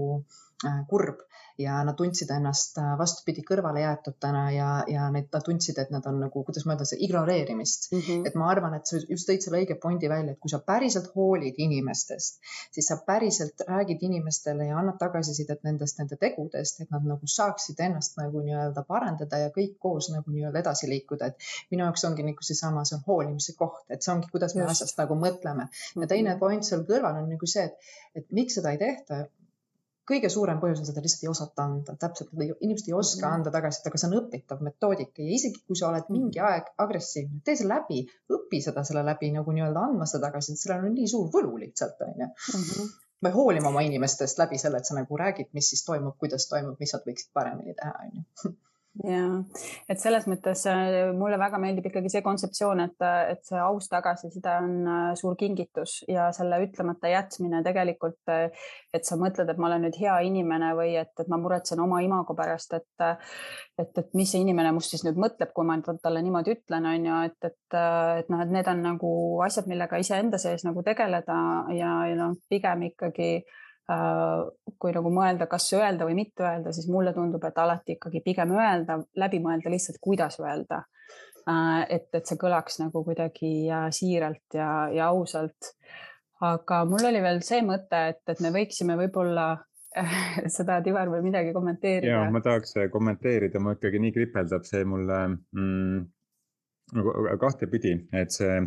[0.88, 1.23] kurb
[1.59, 6.19] ja nad tundsid ennast äh, vastupidi kõrvalejäetutena ja, ja need, nad tundsid, et nad on
[6.25, 8.01] nagu, kuidas ma ütlen, ignoreerimist mm.
[8.01, 8.27] -hmm.
[8.29, 11.12] et ma arvan, et sa just tõid selle õige pointi välja, et kui sa päriselt
[11.14, 12.40] hoolid inimestest,
[12.75, 17.81] siis sa päriselt räägid inimestele ja annad tagasisidet nendest, nende tegudest, et nad nagu saaksid
[17.87, 22.27] ennast nagu nii-öelda parandada ja kõik koos nagu nii-öelda edasi liikuda, et minu jaoks ongi
[22.27, 24.75] nagu seesama, see on hoolimise koht, et see ongi, kuidas me just.
[24.75, 25.71] asjast nagu mõtleme.
[26.01, 26.38] ja teine mhm.
[26.43, 29.25] point seal kõrval on nagu see, et, et miks seda ei tehta
[30.09, 33.37] kõige suurem põhjus on seda lihtsalt ei osata anda, täpselt, inimesed ei oska mhm.
[33.38, 36.51] anda tagasisidet, aga see on õpitav metoodika ja isegi kui sa oled mingi mhm.
[36.51, 38.03] aeg agressiivne, tee see läbi,
[38.37, 42.05] õpi seda selle läbi nagu nii-öelda andma seda tagasisidet, sellel on nii suur võlu lihtsalt
[42.09, 42.93] onju mm.
[43.25, 46.77] või hoolima oma inimestest läbi selle, et sa nagu räägid, mis siis toimub, kuidas toimub,
[46.81, 48.55] mis nad võiksid paremini teha onju
[49.03, 49.23] ja,
[49.91, 54.53] et selles mõttes äh, mulle väga meeldib ikkagi see kontseptsioon, et, et see aus tagasiside
[54.63, 59.71] on äh, suur kingitus ja selle ütlemata jätmine tegelikult, äh, et sa mõtled, et ma
[59.71, 63.07] olen nüüd hea inimene või et, et ma muretsen oma imago pärast, et,
[63.81, 67.11] et, et mis see inimene must siis nüüd mõtleb, kui ma talle niimoodi ütlen, on
[67.11, 67.79] ju, et, et,
[68.23, 69.11] et noh, et need on nagu
[69.45, 71.37] asjad, millega iseenda sees nagu tegeleda
[71.75, 76.73] ja, ja noh, pigem ikkagi äh, Äh, kui nagu mõelda, kas öelda või mitte öelda,
[76.73, 80.85] siis mulle tundub, et alati ikkagi pigem öelda, läbi mõelda lihtsalt, kuidas öelda.
[81.44, 83.53] Äh, et, et see kõlaks nagu kuidagi
[83.92, 85.75] siiralt ja, ja ausalt.
[86.44, 89.51] aga mul oli veel see mõte, et, et me võiksime võib-olla
[90.57, 92.25] seda Tivar või midagi kommenteerida.
[92.25, 96.01] ja ma tahaks kommenteerida, ma ikkagi nii kripeldab see mulle mm,
[96.97, 98.59] nagu kahtepidi, et see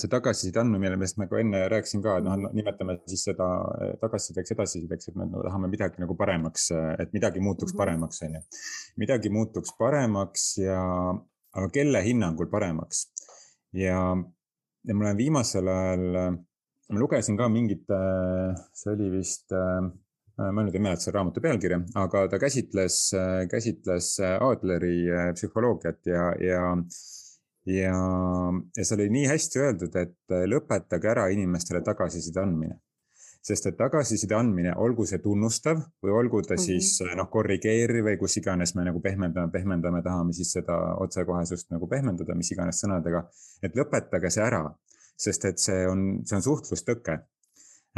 [0.00, 3.48] see tagasiside andmine, millest ma ka enne rääkisin ka, et noh, nimetame siis seda
[3.80, 6.70] eh, tagasisideks, edasisideks, et me tahame midagi nagu paremaks,
[7.02, 7.80] et midagi muutuks mhm.
[7.80, 8.44] paremaks, on ju.
[9.02, 10.78] midagi muutuks paremaks ja,
[11.52, 13.06] aga kelle hinnangul paremaks?
[13.76, 14.00] ja,
[14.84, 16.06] ja ma olen viimasel ajal,
[16.92, 17.88] ma lugesin ka mingit,
[18.76, 22.96] see oli vist ma nüüd ei mäleta selle raamatu pealkirja, aga ta käsitles,
[23.52, 25.04] käsitles Adleri
[25.36, 26.62] psühholoogiat ja, ja
[27.66, 27.98] ja,
[28.76, 32.78] ja seal oli nii hästi öeldud, et äh, lõpetage ära inimestele tagasiside andmine.
[33.42, 36.64] sest et tagasiside andmine, olgu see tunnustav või olgu ta mm -hmm.
[36.64, 41.70] siis äh, noh, korrigeeriv või kus iganes me nagu pehmendame, pehmendame, tahame siis seda otsekohesust
[41.70, 43.24] nagu pehmendada, mis iganes sõnadega.
[43.62, 44.62] et lõpetage see ära,
[45.16, 47.12] sest et see on, see on suhtlustõke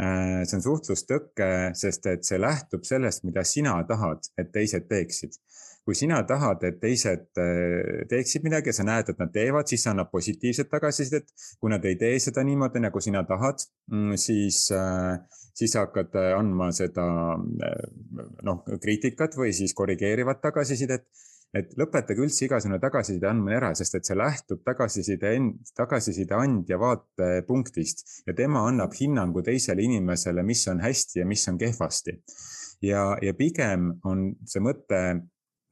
[0.01, 5.37] äh, see on suhtlustõke, sest et see lähtub sellest, mida sina tahad, et teised teeksid
[5.85, 9.83] kui sina tahad, et teised äh, teeksid midagi ja sa näed, et nad teevad, siis
[9.85, 11.29] see annab positiivset tagasisidet.
[11.61, 15.19] kui nad ei tee seda niimoodi, nagu sina tahad, mm, siis, äh,
[15.53, 17.05] siis sa hakkad äh, andma seda
[17.37, 21.05] noh, kriitikat või siis korrigeerivat tagasisidet
[21.55, 25.31] et lõpetage üldse igasugune tagasiside andmine ära, sest et see lähtub tagasiside,
[25.77, 31.59] tagasiside andja vaatepunktist ja tema annab hinnangu teisele inimesele, mis on hästi ja mis on
[31.61, 32.17] kehvasti.
[32.83, 34.99] ja, ja pigem on see mõte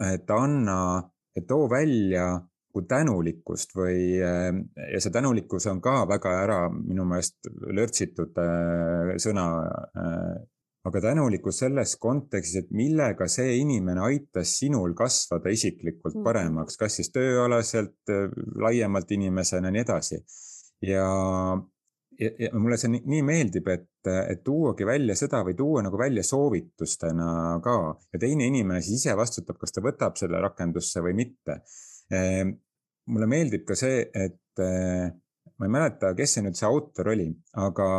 [0.02, 1.04] et anna,
[1.48, 2.28] too välja
[2.74, 9.46] kui tänulikkust või, ja see tänulikkus on ka väga ära minu meelest lörtsitud äh, sõna.
[9.94, 10.34] Äh,
[10.84, 16.26] aga tänulikkus selles kontekstis, et millega see inimene aitas sinul kasvada isiklikult mm.
[16.26, 18.12] paremaks, kas siis tööalaselt,
[18.60, 20.20] laiemalt inimesena ja nii edasi.
[20.84, 21.06] ja,
[22.20, 26.24] ja, ja mulle see nii meeldib, et, et tuuagi välja seda või tuua nagu välja
[26.28, 27.78] soovitustena ka
[28.14, 31.62] ja teine inimene siis ise vastutab, kas ta võtab selle rakendusse või mitte.
[32.14, 32.56] Ehm,
[33.14, 35.08] mulle meeldib ka see, et eh,
[35.58, 37.30] ma ei mäleta, kes see nüüd see autor oli,
[37.62, 37.90] aga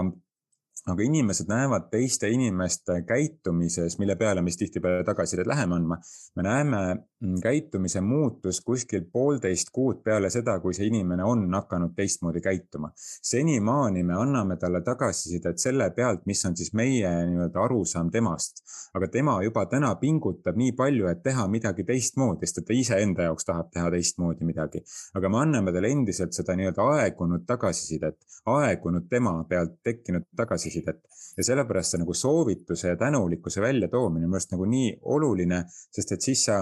[0.84, 5.96] aga inimesed näevad teiste inimeste käitumises, mille peale me siis tihtipeale tagasisidet läheme andma.
[6.36, 6.78] me näeme
[7.20, 12.90] mm, käitumise muutust kuskil poolteist kuud peale seda, kui see inimene on hakanud teistmoodi käituma.
[12.96, 18.60] senimaani me anname talle tagasisidet selle pealt, mis on siis meie nii-öelda arusaam temast.
[18.94, 23.30] aga tema juba täna pingutab nii palju, et teha midagi teistmoodi, sest et ta iseenda
[23.30, 24.84] jaoks tahab teha teistmoodi midagi.
[25.14, 28.20] aga me anname talle endiselt seda nii-öelda aegunud tagasisidet,
[28.58, 31.02] aegunud tema pealt tekkinud tagasisidet tagasisidet.
[31.36, 36.12] ja sellepärast see nagu soovituse ja tänulikkuse väljatoomine on minu arust nagu nii oluline, sest
[36.12, 36.60] et siis sa,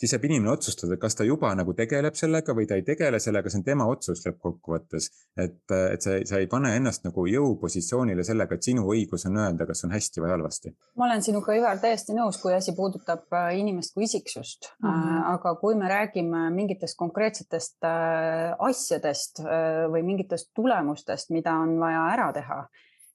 [0.00, 3.50] siis saab inimene otsustada, kas ta juba nagu tegeleb sellega või ta ei tegele sellega,
[3.52, 5.10] see on tema otsus lõppkokkuvõttes.
[5.36, 5.60] et,
[5.92, 9.84] et sa, sa ei pane ennast nagu jõupositsioonile sellega, et sinu õigus on öelda, kas
[9.84, 10.72] on hästi või halvasti.
[10.96, 14.88] ma olen sinuga, Ivar, täiesti nõus, kui asi puudutab äh, inimest kui isiksust mm.
[14.88, 15.26] -hmm.
[15.34, 19.44] aga kui me räägime mingitest konkreetsetest äh, asjadest
[19.92, 22.64] või mingitest tulemustest, mida on vaja ära teha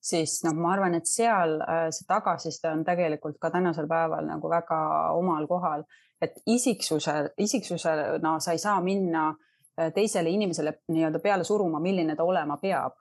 [0.08, 4.52] siis noh, ma arvan, et seal äh, see tagasiside on tegelikult ka tänasel päeval nagu
[4.52, 4.80] väga
[5.18, 5.84] omal kohal,
[6.22, 12.16] et isiksuse, isiksusena no, sa ei saa minna äh, teisele inimesele nii-öelda peale suruma, milline
[12.16, 12.96] ta olema peab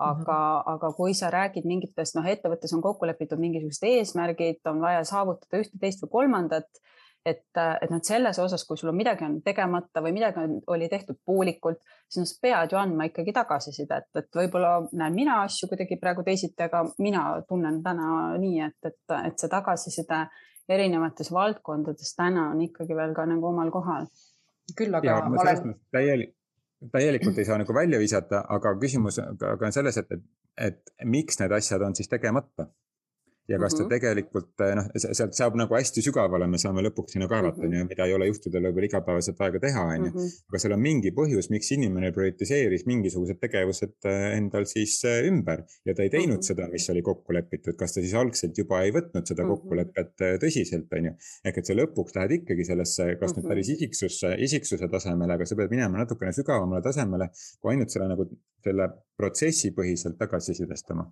[0.00, 0.72] aga mm, -hmm.
[0.74, 5.60] aga kui sa räägid mingitest, noh, ettevõttes on kokku lepitud mingisugused eesmärgid, on vaja saavutada
[5.60, 6.80] ühte, teist või kolmandat
[7.26, 10.88] et, et noh, selles osas, kui sul on midagi on tegemata või midagi on, oli
[10.88, 16.00] tehtud poolikult, siis sa pead ju andma ikkagi tagasisidet, et võib-olla näen mina asju kuidagi
[16.00, 20.24] praegu teisiti, aga mina tunnen täna nii, et, et, et see tagasiside
[20.70, 24.10] erinevates valdkondades täna on ikkagi veel ka nagu omal kohal.
[24.78, 25.74] küll aga ja, ma olen.
[25.92, 26.36] täielik,
[26.92, 30.28] täielikult ei saa nagu välja visata, aga küsimus aga on selles, et, et,
[30.70, 32.70] et miks need asjad on siis tegemata
[33.50, 33.90] ja kas ta Mhm.
[33.90, 37.66] tegelikult noh, sealt saab nagu hästi sügavale, me saame lõpuks sinna kaevata, Mhm.
[37.66, 40.10] on ju, mida ei ole juhtidel võib-olla igapäevaselt aega teha, on ju.
[40.10, 40.28] Mhm.
[40.50, 45.64] aga seal on mingi põhjus, miks inimene prioritiseeris mingisugused tegevused äh, endal siis äh, ümber
[45.84, 46.46] ja ta ei teinud Mhm.
[46.46, 49.50] seda, mis oli kokku lepitud, kas ta siis algselt juba ei võtnud seda Mhm.
[49.56, 51.12] kokkulepet äh, tõsiselt, on ju.
[51.44, 53.48] ehk et sa lõpuks lähed ikkagi sellesse, kas nüüd Mhm.
[53.48, 57.28] päris isiksusse, isiksuse tasemele, aga sa pead minema natukene sügavamale tasemele,
[57.60, 58.28] kui ainult selle nagu
[58.62, 61.06] selle protsessipõhiselt tagasisidestama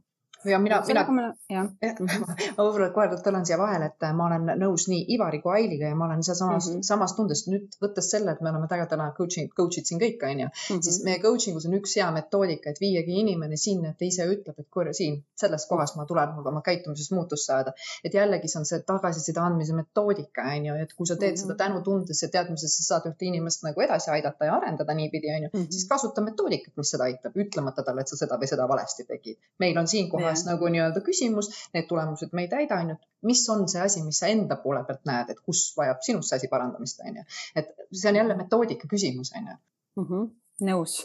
[0.44, 1.04] ja mina, mina
[2.00, 5.96] ma, võib-olla kohe tulen siia vahele, et ma olen nõus nii Ivari kui Ailiga ja
[5.98, 6.78] ma olen sealsamas mm Mhm.
[6.78, 6.86] -hmm.
[6.88, 10.46] samas tundes nüüd võttes selle, et me oleme tegelikult täna coaching, coach'id siin kõik onju
[10.48, 10.80] Mhm.
[10.82, 14.26] siis meie coaching us on üks hea metoodika, et viiagi inimene sinna, et ta ise
[14.26, 17.72] ütleb, et kuule siin selles kohas ma tulen mul oma käitumises muutust saada.
[18.04, 21.40] et jällegi see on see tagasiside andmise metoodika onju, et kui sa teed mm -hmm.
[21.40, 21.58] seda Mhm.
[21.64, 25.70] tänutundes ja teadmises, sa saad ühte inimest nagu edasi aidata ja arendada niipidi onju Mhm.
[25.70, 29.36] siis kasuta metoodikat, mis seda aitab, ütlemata talle, et sa seda või seda valesti tegid.
[29.58, 30.52] meil on siin kohas Jah.
[30.52, 34.30] nagu nii-öelda küsimus, need tulemused me ei täida ainult, mis on see asi, mis sa
[34.32, 37.24] enda poole pealt näed, et kus vajab sinust see asi parandamist, onju.
[37.56, 39.58] et see on jälle metoodika küsimus, onju.
[40.02, 40.28] Mhm,
[40.68, 41.00] nõus.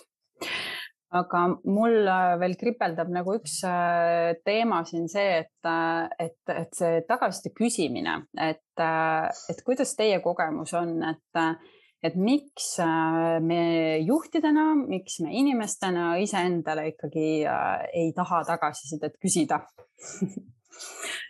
[1.13, 6.73] aga mul äh, veel kripeldab nagu üks äh, teema siin see, et, äh, et, et
[6.73, 8.83] see tagasiside küsimine, et,
[9.53, 11.43] et kuidas teie kogemus on, et
[12.03, 12.77] et miks
[13.47, 13.61] me
[14.03, 17.27] juhtidena, miks me inimestena iseendale ikkagi
[17.93, 19.63] ei taha tagasisidet küsida?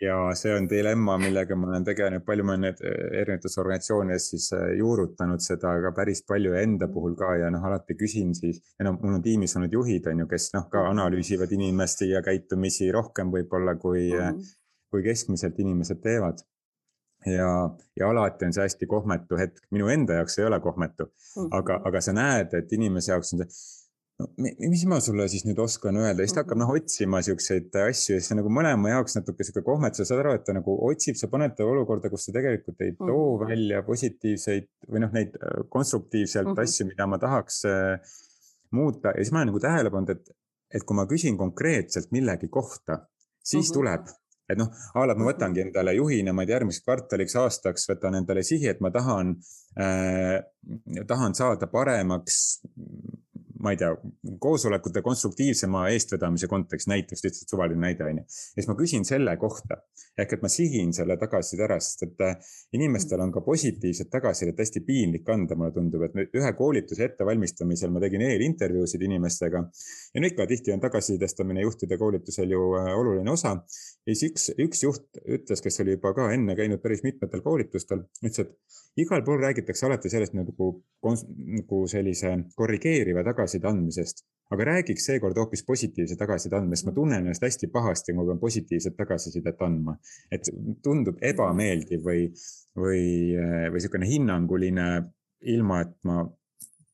[0.02, 2.80] Ja see on dilemma, millega ma olen tegelenud, palju ma olen need
[3.20, 7.34] erinevates organisatsioonides siis juurutanud seda ka päris palju enda puhul ka.
[7.40, 10.50] Ja noh, alati küsin siis, ja noh, mul on tiimis olnud juhid, on ju, kes
[10.56, 14.50] noh, ka analüüsivad inimeste ja käitumisi rohkem võib-olla kui mm, -hmm.
[14.90, 16.42] kui keskmiselt inimesed teevad
[17.26, 17.50] ja,
[17.96, 21.48] ja alati on see hästi kohmetu hetk, minu enda jaoks ei ole kohmetu mm, -hmm.
[21.60, 23.82] aga, aga sa näed, et inimese jaoks on see
[24.18, 28.14] no mis ma sulle siis nüüd oskan öelda, siis ta hakkab noh otsima siukseid asju
[28.14, 31.18] ja siis nagu mõlema jaoks natuke sihuke kohmet, sa saad aru, et ta nagu otsib,
[31.18, 33.48] sa paned ta olukorda, kus ta tegelikult ei too mm -hmm.
[33.50, 35.34] välja positiivseid või noh, neid
[35.68, 36.62] konstruktiivselt mm -hmm.
[36.62, 38.14] asju, mida ma tahaks äh,
[38.70, 40.30] muuta ja siis ma olen nagu tähele pannud, et,
[40.70, 43.00] et kui ma küsin konkreetselt millegi kohta,
[43.42, 43.74] siis mm -hmm.
[43.74, 44.14] tuleb
[44.48, 48.18] et noh, a la ma võtangi endale juhina, ma ei tea, järgmiseks kvartaliks, aastaks võtan
[48.20, 49.34] endale sihi, et ma tahan
[49.80, 50.38] äh,,
[51.08, 52.40] tahan saada paremaks
[53.64, 53.90] ma ei tea,
[54.40, 58.24] koosolekute konstruktiivsema eestvedamise kontekst, näiteks lihtsalt suvaline näide on ju.
[58.24, 59.80] ja siis ma küsin selle kohta
[60.20, 62.36] ehk et ma sihin selle tagasiside ära, sest et äh,
[62.76, 68.02] inimestel on ka positiivset tagasisidet hästi piinlik anda, mulle tundub, et ühe koolituse ettevalmistamisel ma
[68.04, 69.64] tegin eelintervjuusid inimestega.
[70.14, 73.56] ja no ikka tihti on tagasisidestamine juhtide koolitusel ju äh, oluline osa.
[74.06, 78.06] ja siis üks, üks juht ütles, kes oli juba ka enne käinud päris mitmetel koolitustel,
[78.22, 80.68] ütles, et igal pool räägitakse alati sellest nagu,
[81.02, 87.46] nagu sellise korrigeeriva tagasiside andmisest, aga räägiks seekord hoopis positiivse tagasiside andmisest, ma tunnen ennast
[87.46, 89.96] hästi pahasti, ma pean positiivset tagasisidet andma.
[90.34, 90.50] et
[90.82, 92.26] tundub ebameeldiv või,
[92.76, 93.04] või,
[93.38, 94.88] või niisugune hinnanguline,
[95.54, 96.24] ilma et ma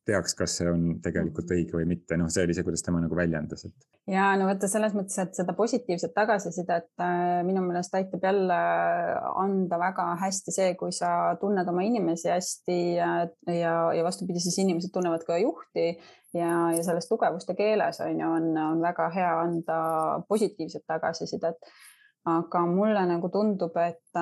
[0.09, 3.17] teaks, kas see on tegelikult õige või mitte, noh, see oli see, kuidas tema nagu
[3.17, 3.89] väljendas, et.
[4.11, 8.61] ja no vaata selles mõttes, et seda positiivset tagasisidet äh, minu meelest aitab jälle
[9.43, 13.11] anda väga hästi see, kui sa tunned oma inimesi hästi ja,
[13.47, 15.93] ja, ja vastupidi, siis inimesed tunnevad ka juhti
[16.35, 19.79] ja, ja selles tugevuste keeles on ju, on, on väga hea anda
[20.29, 21.73] positiivset tagasisidet
[22.29, 24.19] aga mulle nagu tundub, et,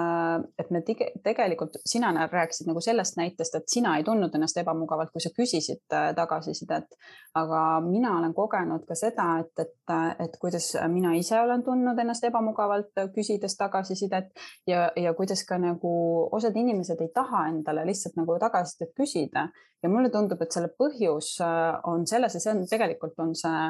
[0.58, 5.10] et me tege, tegelikult, sina rääkisid nagu sellest näitest, et sina ei tundnud ennast ebamugavalt,
[5.10, 5.82] kui sa küsisid
[6.14, 6.94] tagasisidet.
[7.34, 12.24] aga mina olen kogenud ka seda, et, et, et kuidas mina ise olen tundnud ennast
[12.24, 14.30] ebamugavalt, küsides tagasisidet
[14.66, 19.48] ja, ja kuidas ka nagu osad inimesed ei taha endale lihtsalt nagu tagasisidet küsida.
[19.82, 21.38] ja mulle tundub, et selle põhjus
[21.86, 23.66] on selles ja see on tegelikult on see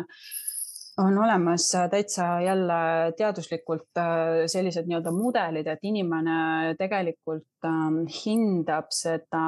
[0.99, 4.01] on olemas täitsa jälle teaduslikult
[4.47, 9.45] sellised nii-öelda mudelid, et inimene tegelikult ähm, hindab seda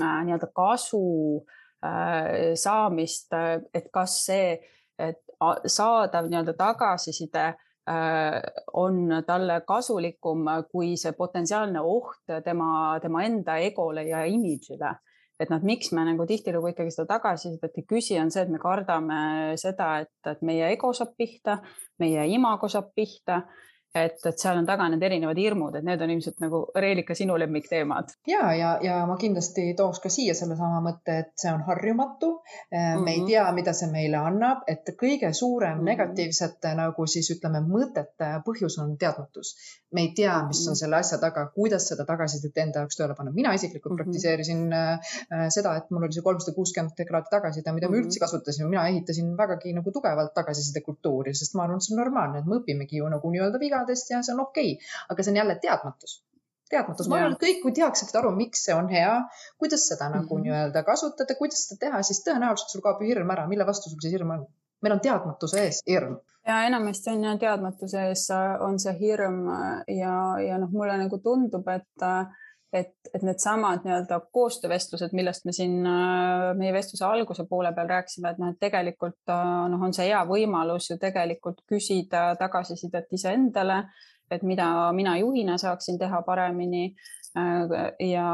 [0.00, 1.04] äh, nii-öelda kasu
[1.84, 3.32] äh, saamist,
[3.74, 4.58] et kas see,
[4.98, 5.22] et
[5.66, 8.40] saadav nii-öelda tagasiside äh,
[8.72, 14.96] on talle kasulikum kui see potentsiaalne oht tema, tema enda egole ja imidžile
[15.38, 18.60] et noh, miks me nagu tihtilugu ikkagi seda tagasisidet ei küsi, on see, et me
[18.62, 19.20] kardame
[19.60, 21.60] seda, et, et meie ego saab pihta,
[22.02, 23.42] meie imago saab pihta
[23.94, 27.38] et, et seal on taga need erinevad hirmud, et need on ilmselt nagu Reelika sinu
[27.38, 28.08] lemmikteemad.
[28.26, 32.76] ja, ja, ja ma kindlasti tooks ka siia sellesama mõtte, et see on harjumatu mm.
[32.76, 33.04] -hmm.
[33.04, 33.26] me ei Mhm.
[33.26, 35.80] tea, mida see meile annab, et kõige suurem mm Mhm.
[35.80, 35.84] -hmm.
[35.90, 39.54] negatiivsete nagu siis ütleme, mõtete põhjus on teadmatus.
[39.92, 40.78] me ei tea, mis on Mhm.
[40.78, 43.32] selle asja taga, kuidas seda tagasisidet enda jaoks tööle panna.
[43.32, 44.00] mina isiklikult mm Mhm.
[44.00, 44.04] -hmm.
[44.04, 47.96] praktiseerisin äh, seda, et mul oli see kolmsada kuuskümmend kraadi tagasiside, mida mm -hmm.
[47.96, 48.00] Mhm.
[48.02, 51.94] me üldse kasutasime, mina ehitasin vägagi nagu tugevalt tagasiside kultuuri, sest ma arvan, et see
[51.96, 54.96] on normaalne, et me õpimegi ju nagu nii-öelda vigadest vigadest ja see on okei okay.,
[55.08, 56.22] aga see on jälle teadmatus
[56.68, 59.12] teadmatus, ma arvan, et kõik, kui tehakse aru, miks see on hea,
[59.56, 60.42] kuidas seda nagu mm -hmm.
[60.44, 64.00] nii-öelda kasutada, kuidas seda teha, siis tõenäoliselt sul kaob ju hirm ära, mille vastu sul
[64.02, 64.46] see hirm on?
[64.82, 66.18] meil on teadmatuse ees hirm.
[66.46, 68.28] ja enamasti on ju teadmatuse ees
[68.60, 69.40] on see hirm
[69.88, 70.14] ja,
[70.48, 72.06] ja noh, mulle nagu tundub, et
[72.72, 75.80] et, et needsamad nii-öelda koostöövestlused, millest me siin
[76.58, 79.32] meie vestluse alguse poole peal rääkisime, et noh, et tegelikult
[79.72, 83.82] noh, on see hea võimalus ju tegelikult küsida tagasisidet iseendale
[84.30, 86.94] et mida mina juhina saaksin teha paremini
[87.36, 88.30] äh, ja,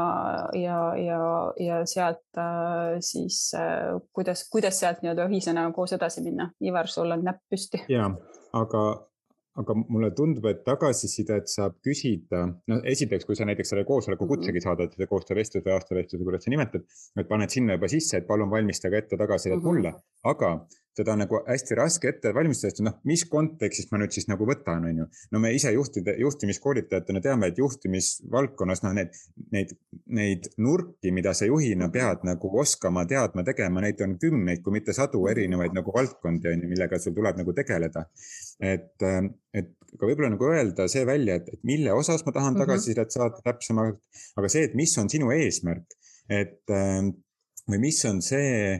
[0.53, 1.19] ja, ja,
[1.59, 6.49] ja sealt äh, siis äh, kuidas, kuidas sealt nii-öelda ühisena koos edasi minna.
[6.63, 7.83] Ivar, sul on näpp püsti.
[7.89, 8.09] ja,
[8.53, 8.85] aga
[9.61, 14.59] aga mulle tundub, et tagasisidet saab küsida, no esiteks, kui sa näiteks selle koosoleku kutsegi
[14.59, 14.65] mhm.
[14.67, 16.87] saadad, selle koostöövestluse või aastavestluse, kuidas sa nimetad,
[17.19, 19.71] et paned sinna juba sisse, et palun valmistage ette tagasisidet mm -hmm.
[19.71, 19.93] mulle,
[20.33, 20.51] aga
[20.95, 24.47] seda on nagu hästi raske ette valmistada, sest noh, mis kontekstist ma nüüd siis nagu
[24.47, 25.07] võtan, on ju.
[25.35, 29.17] no me ise juhtide, juhtimiskoolitajatena teame, et juhtimisvaldkonnas noh, need,
[29.55, 29.73] neid,
[30.19, 34.95] neid nurki, mida sa juhina pead nagu oskama, teadma, tegema, neid on kümneid, kui mitte
[34.95, 38.07] sadu erinevaid nagu valdkondi on ju, millega sul tuleb nagu tegeleda.
[38.63, 39.03] et,
[39.55, 42.63] et ka võib-olla nagu öelda see välja, et, et mille osas ma tahan mhm.
[42.63, 43.99] tagasisidet saada täpsemalt,
[44.39, 45.99] aga see, et mis on sinu eesmärk,
[46.31, 46.63] et
[47.65, 48.77] või mis on see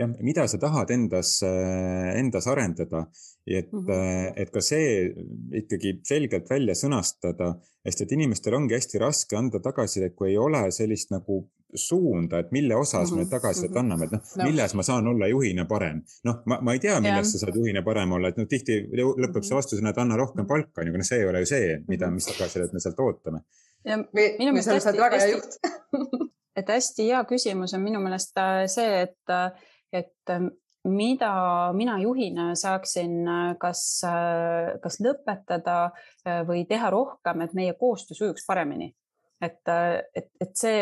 [0.00, 3.04] jah, mida sa tahad endas, endas arendada,
[3.46, 4.32] et mm, -hmm.
[4.36, 5.14] et ka see
[5.62, 10.68] ikkagi selgelt välja sõnastada, sest et inimestel ongi hästi raske anda tagasisidet, kui ei ole
[10.72, 11.42] sellist nagu
[11.74, 13.16] suunda, et mille osas mm -hmm.
[13.16, 13.80] me mhm, tagasisidet mm -hmm.
[13.80, 16.02] anname, et noh no., milles ma saan olla juhina parem.
[16.24, 17.32] noh, ma, ma ei tea, milles ja.
[17.32, 19.56] sa saad juhina parem olla, et noh, tihti lõpeb see mhm.
[19.56, 22.14] vastusena, et anna rohkem palka, aga noh, see ei ole ju see, mida, mhm.
[22.14, 23.40] mis tagasisidet me sealt ootame.
[23.84, 25.58] ja minu meelest hästi, hästi,
[26.58, 29.50] et hästi hea küsimus on minu meelest äh, see, et äh,
[29.92, 30.50] et ähm,
[30.84, 35.90] mida mina juhina saaksin äh, kas, äh, kas lõpetada
[36.26, 38.94] äh, või teha rohkem, et meie koostöö sujuks paremini.
[39.40, 39.68] et,
[40.14, 40.80] et, et see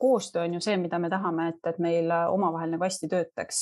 [0.00, 3.58] koostöö on ju see, mida me tahame, et, et meil omavahel nagu hästi töötaks.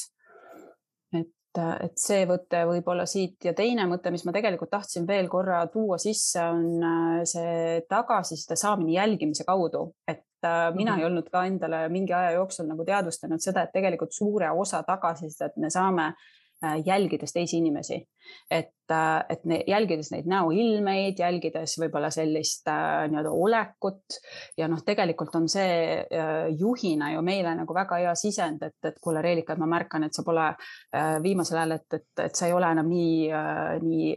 [1.14, 5.64] et, et see võte võib-olla siit ja teine mõte, mis ma tegelikult tahtsin veel korra
[5.72, 10.26] tuua sisse, on see tagasiside saamine jälgimise kaudu, et
[10.74, 11.01] mina mm -hmm.
[11.01, 15.57] ei olnud ka endale mingi aja jooksul nagu teadvustanud seda, et tegelikult suure osa tagasisidet
[15.57, 18.09] me saame äh, jälgides teisi inimesi,
[18.51, 24.18] et, äh, et ne, jälgides neid näoilmeid, jälgides võib-olla sellist äh, nii-öelda olekut
[24.59, 28.99] ja noh, tegelikult on see äh, juhina ju meile nagu väga hea sisend, et, et
[29.01, 32.49] kuule, Reelika, et ma märkan, et sa pole äh, viimasel ajal, et, et, et sa
[32.49, 34.14] ei ole enam nii äh,, nii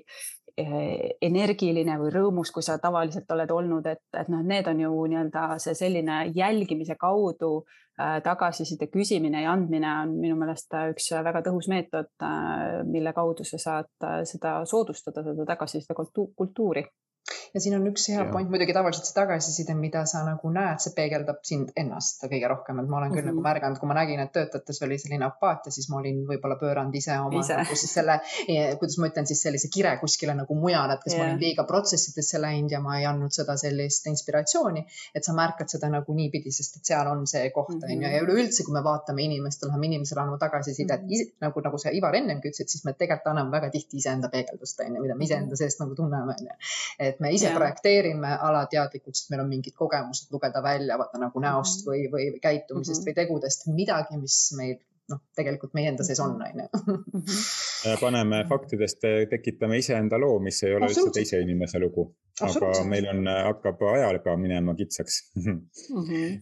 [1.21, 5.45] energiline või rõõmus, kui sa tavaliselt oled olnud, et, et noh, need on ju nii-öelda
[5.63, 7.65] see selline jälgimise kaudu
[8.23, 13.59] tagasiside küsimine ja andmine on minu meelest üks väga tõhus meetod, äh, mille kaudu sa
[13.61, 16.85] saad äh, seda soodustada, seda tagasiside kultuuri
[17.53, 18.27] ja siin on üks hea ja.
[18.31, 22.81] point, muidugi tavaliselt see tagasiside, mida sa nagu näed, see peegeldab sind ennast kõige rohkem,
[22.81, 23.39] et ma olen küll mm -hmm.
[23.39, 26.95] nagu märganud, kui ma nägin, et töötajates oli selline apaatia, siis ma olin võib-olla pööranud
[26.95, 27.57] ise oma ise.
[27.61, 28.19] nagu siis selle,
[28.79, 31.25] kuidas ma ütlen siis sellise kire kuskile nagu mujale, et kas yeah.
[31.25, 34.85] ma olin liiga protsessidesse läinud ja ma ei andnud seda sellist inspiratsiooni,
[35.15, 38.21] et sa märkad seda nagu niipidi, sest et seal on see koht on ju, ja
[38.21, 38.31] mhm.
[38.31, 41.31] üleüldse, kui me vaatame inimest, läheme inimesele andma tagasisidet mm, -hmm.
[41.45, 44.95] nagu, nagu sa Ivar ennemgi ütlesid, siis me tegelikult anname väga tihti iseenda peegeldust on
[44.95, 46.57] ju, mida me iseenda seest nagu tunneme on ju.
[46.99, 47.57] et me ise yeah.
[47.57, 51.89] projekteerime alateadlikult, sest meil on mingid kogemused lugeda välja, vaata nagu näost mhm.
[51.89, 53.09] või, või käitumisest mm -hmm.
[53.09, 54.77] või tegudest midagi, mis meil
[55.09, 56.67] noh, tegelikult meie enda sees on, on ju.
[58.03, 62.09] Paneme faktidest, tekitame iseenda loo, mis ei ole üldse teise inimese lugu,
[62.45, 65.59] aga meil on, hakkab ajaga minema kitsaks mm.
[65.89, 66.39] -hmm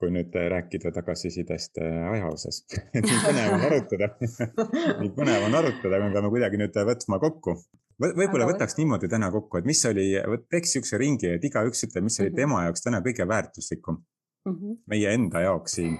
[0.00, 2.62] kui nüüd rääkida tagasisidest aja osas
[2.94, 7.56] nii põnev on arutada nii põnev on arutada, me peame kuidagi nüüd võtma kokku
[8.00, 10.10] võib-olla võtaks niimoodi täna kokku, et mis oli,
[10.52, 12.42] teeks niisuguse ringi, et igaüks ütleb, mis oli -hmm.
[12.42, 14.78] tema jaoks täna kõige väärtuslikum mm -hmm.
[14.86, 15.98] meie enda jaoks siin.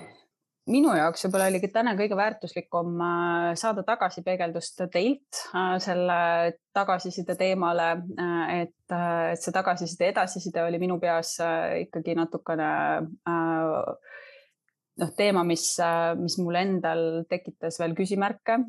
[0.71, 6.19] Minu jaoks võib-olla oligi täna kõige väärtuslikum äh, saada tagasipeegeldust teilt äh, selle
[6.75, 7.89] tagasiside teemale,
[8.19, 11.37] äh, et, et see tagasiside, edasiside oli minu peas
[11.83, 12.69] ikkagi natukene
[14.97, 15.65] noh, teema, mis,
[16.21, 18.61] mis mul endal tekitas veel küsimärke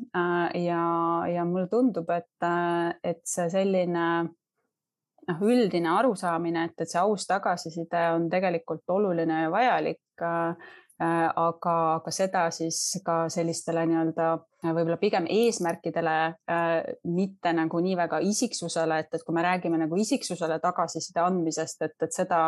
[0.60, 0.82] ja,
[1.30, 2.48] ja mulle tundub, et,
[3.06, 4.08] et see selline
[5.28, 10.02] noh, üldine arusaamine, et, et see aus tagasiside on tegelikult oluline ja vajalik
[10.98, 14.28] aga, aga seda siis ka sellistele nii-öelda
[14.64, 16.16] võib-olla pigem eesmärkidele,
[17.06, 21.94] mitte nagu nii väga isiksusele, et, et kui me räägime nagu isiksusele tagasiside andmisest, et,
[22.02, 22.40] et seda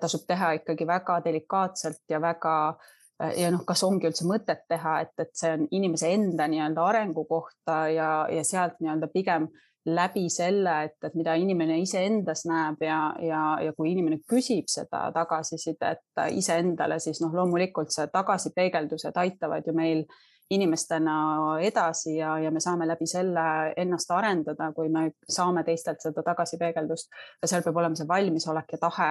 [0.00, 4.66] tasub teha ikkagi väga delikaatselt ja väga äh, Äh, ja noh, kas ongi üldse mõtet
[4.68, 9.48] teha, et, et see on inimese enda nii-öelda arengu kohta ja, ja sealt nii-öelda pigem
[9.86, 15.06] läbi selle, et, et mida inimene iseendas näeb ja, ja, ja kui inimene küsib seda
[15.14, 20.02] tagasisidet iseendale, siis noh, loomulikult see tagasipeegeldused aitavad ju meil
[20.50, 21.16] inimestena
[21.62, 27.10] edasi ja, ja me saame läbi selle ennast arendada, kui me saame teistelt seda tagasipeegeldust.
[27.42, 29.10] ja seal peab olema see valmisolek ja tahe,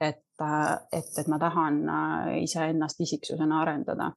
[0.00, 1.82] et, et, et ma tahan
[2.40, 4.12] iseennast isiksusena arendada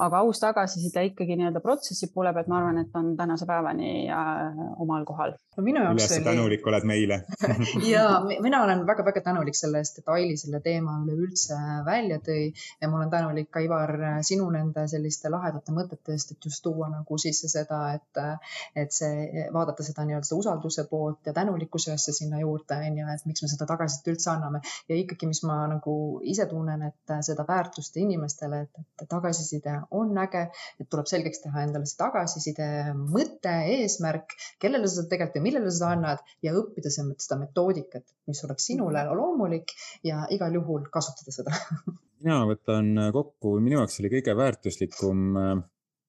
[0.00, 4.60] aga aus tagasiside ikkagi nii-öelda protsessi poole pealt, ma arvan, et on tänase päevani äh,
[4.80, 5.34] omal kohal.
[5.56, 6.24] no minu jaoks oli.
[6.24, 7.18] tänulik oled meile
[7.92, 8.06] ja
[8.40, 12.46] mina olen väga-väga tänulik selle eest, et Aili selle teema üleüldse välja tõi
[12.80, 13.92] ja ma olen tänulik ka Ivar
[14.24, 18.22] sinu nende selliste lahedate mõtete eest, et just tuua nagu sisse seda, et,
[18.76, 23.12] et see, vaadata seda nii-öelda seda usalduse poolt ja tänulikkuse asja sinna juurde, on ju,
[23.12, 27.16] et miks me seda tagasisidet üldse anname ja ikkagi, mis ma nagu ise tunnen, et
[27.28, 30.44] seda väärtust inimestele, et, et tagasiside on äge,
[30.80, 32.68] et tuleb selgeks teha endale see tagasiside
[32.98, 38.44] mõte, eesmärk, kellele sa seda tegelikult ja millele sa annad ja õppida seda metoodikat, mis
[38.46, 39.18] oleks sinule mhm.
[39.18, 39.76] loomulik
[40.06, 41.56] ja igal juhul kasutada seda
[42.22, 45.54] mina võtan kokku, minu jaoks oli kõige väärtuslikum äh,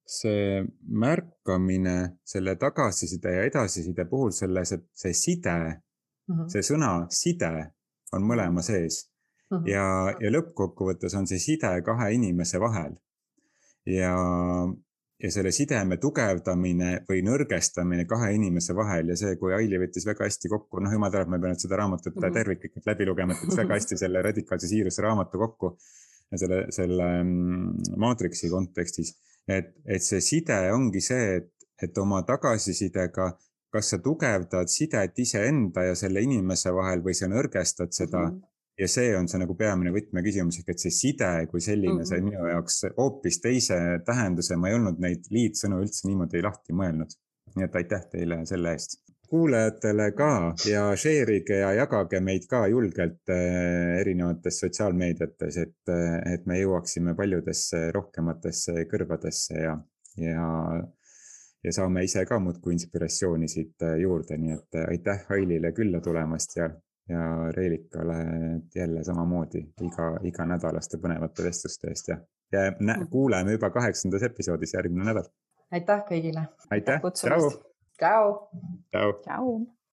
[0.06, 1.96] see märkamine
[2.28, 6.50] selle tagasiside ja edasiside puhul selles, et see side mm, -hmm.
[6.52, 7.54] see sõna side
[8.14, 9.08] on mõlema sees
[9.50, 9.58] mm.
[9.58, 9.68] -hmm.
[9.68, 9.86] ja,
[10.20, 12.94] ja lõppkokkuvõttes on see side kahe inimese vahel
[13.86, 14.14] ja,
[15.24, 20.28] ja selle sideme tugevdamine või nõrgestamine kahe inimese vahel ja see, kui Aili võttis väga
[20.28, 22.40] hästi kokku, noh, jumal teab, ma ei pea nüüd seda raamatut mm -hmm.
[22.40, 25.76] terviklikult läbi lugema, et võttis väga hästi selle radikaalse siiruse raamatu kokku
[26.36, 29.16] selle, selle mm, maatriksi kontekstis.
[29.48, 31.52] et, et see side ongi see, et,
[31.84, 33.34] et oma tagasisidega,
[33.74, 38.32] kas sa tugevdad sidet iseenda ja selle inimese vahel või sa nõrgestad seda mm.
[38.32, 42.00] -hmm ja see on see nagu peamine võtmeküsimus ehk et see side kui selline mm
[42.00, 42.10] -hmm.
[42.10, 47.18] sai minu jaoks hoopis teise tähenduse, ma ei olnud neid liitsõnu üldse niimoodi lahti mõelnud.
[47.56, 49.00] nii et aitäh teile selle eest.
[49.30, 56.34] kuulajatele ka ja share ige ja jagage meid ka julgelt äh, erinevates sotsiaalmeediates, et, äh,
[56.34, 59.78] et me jõuaksime paljudesse rohkematesse kõrvadesse ja,
[60.18, 60.50] ja
[61.64, 66.58] ja saame ise ka muudkui inspiratsiooni siit äh, juurde, nii et aitäh Ailile külla tulemast
[66.58, 66.70] ja
[67.10, 68.16] ja Reelikale
[68.76, 72.18] jälle samamoodi iga, iganädalaste põnevate vestluste eest ja,
[72.52, 73.08] ja nä, mm.
[73.12, 75.28] kuuleme juba kaheksandas episoodis järgmine nädal.
[75.72, 76.48] aitäh kõigile.
[76.72, 77.50] aitäh, tšau.
[77.98, 78.34] tšau.
[78.92, 79.14] tšau.
[79.24, 79.56] tšau.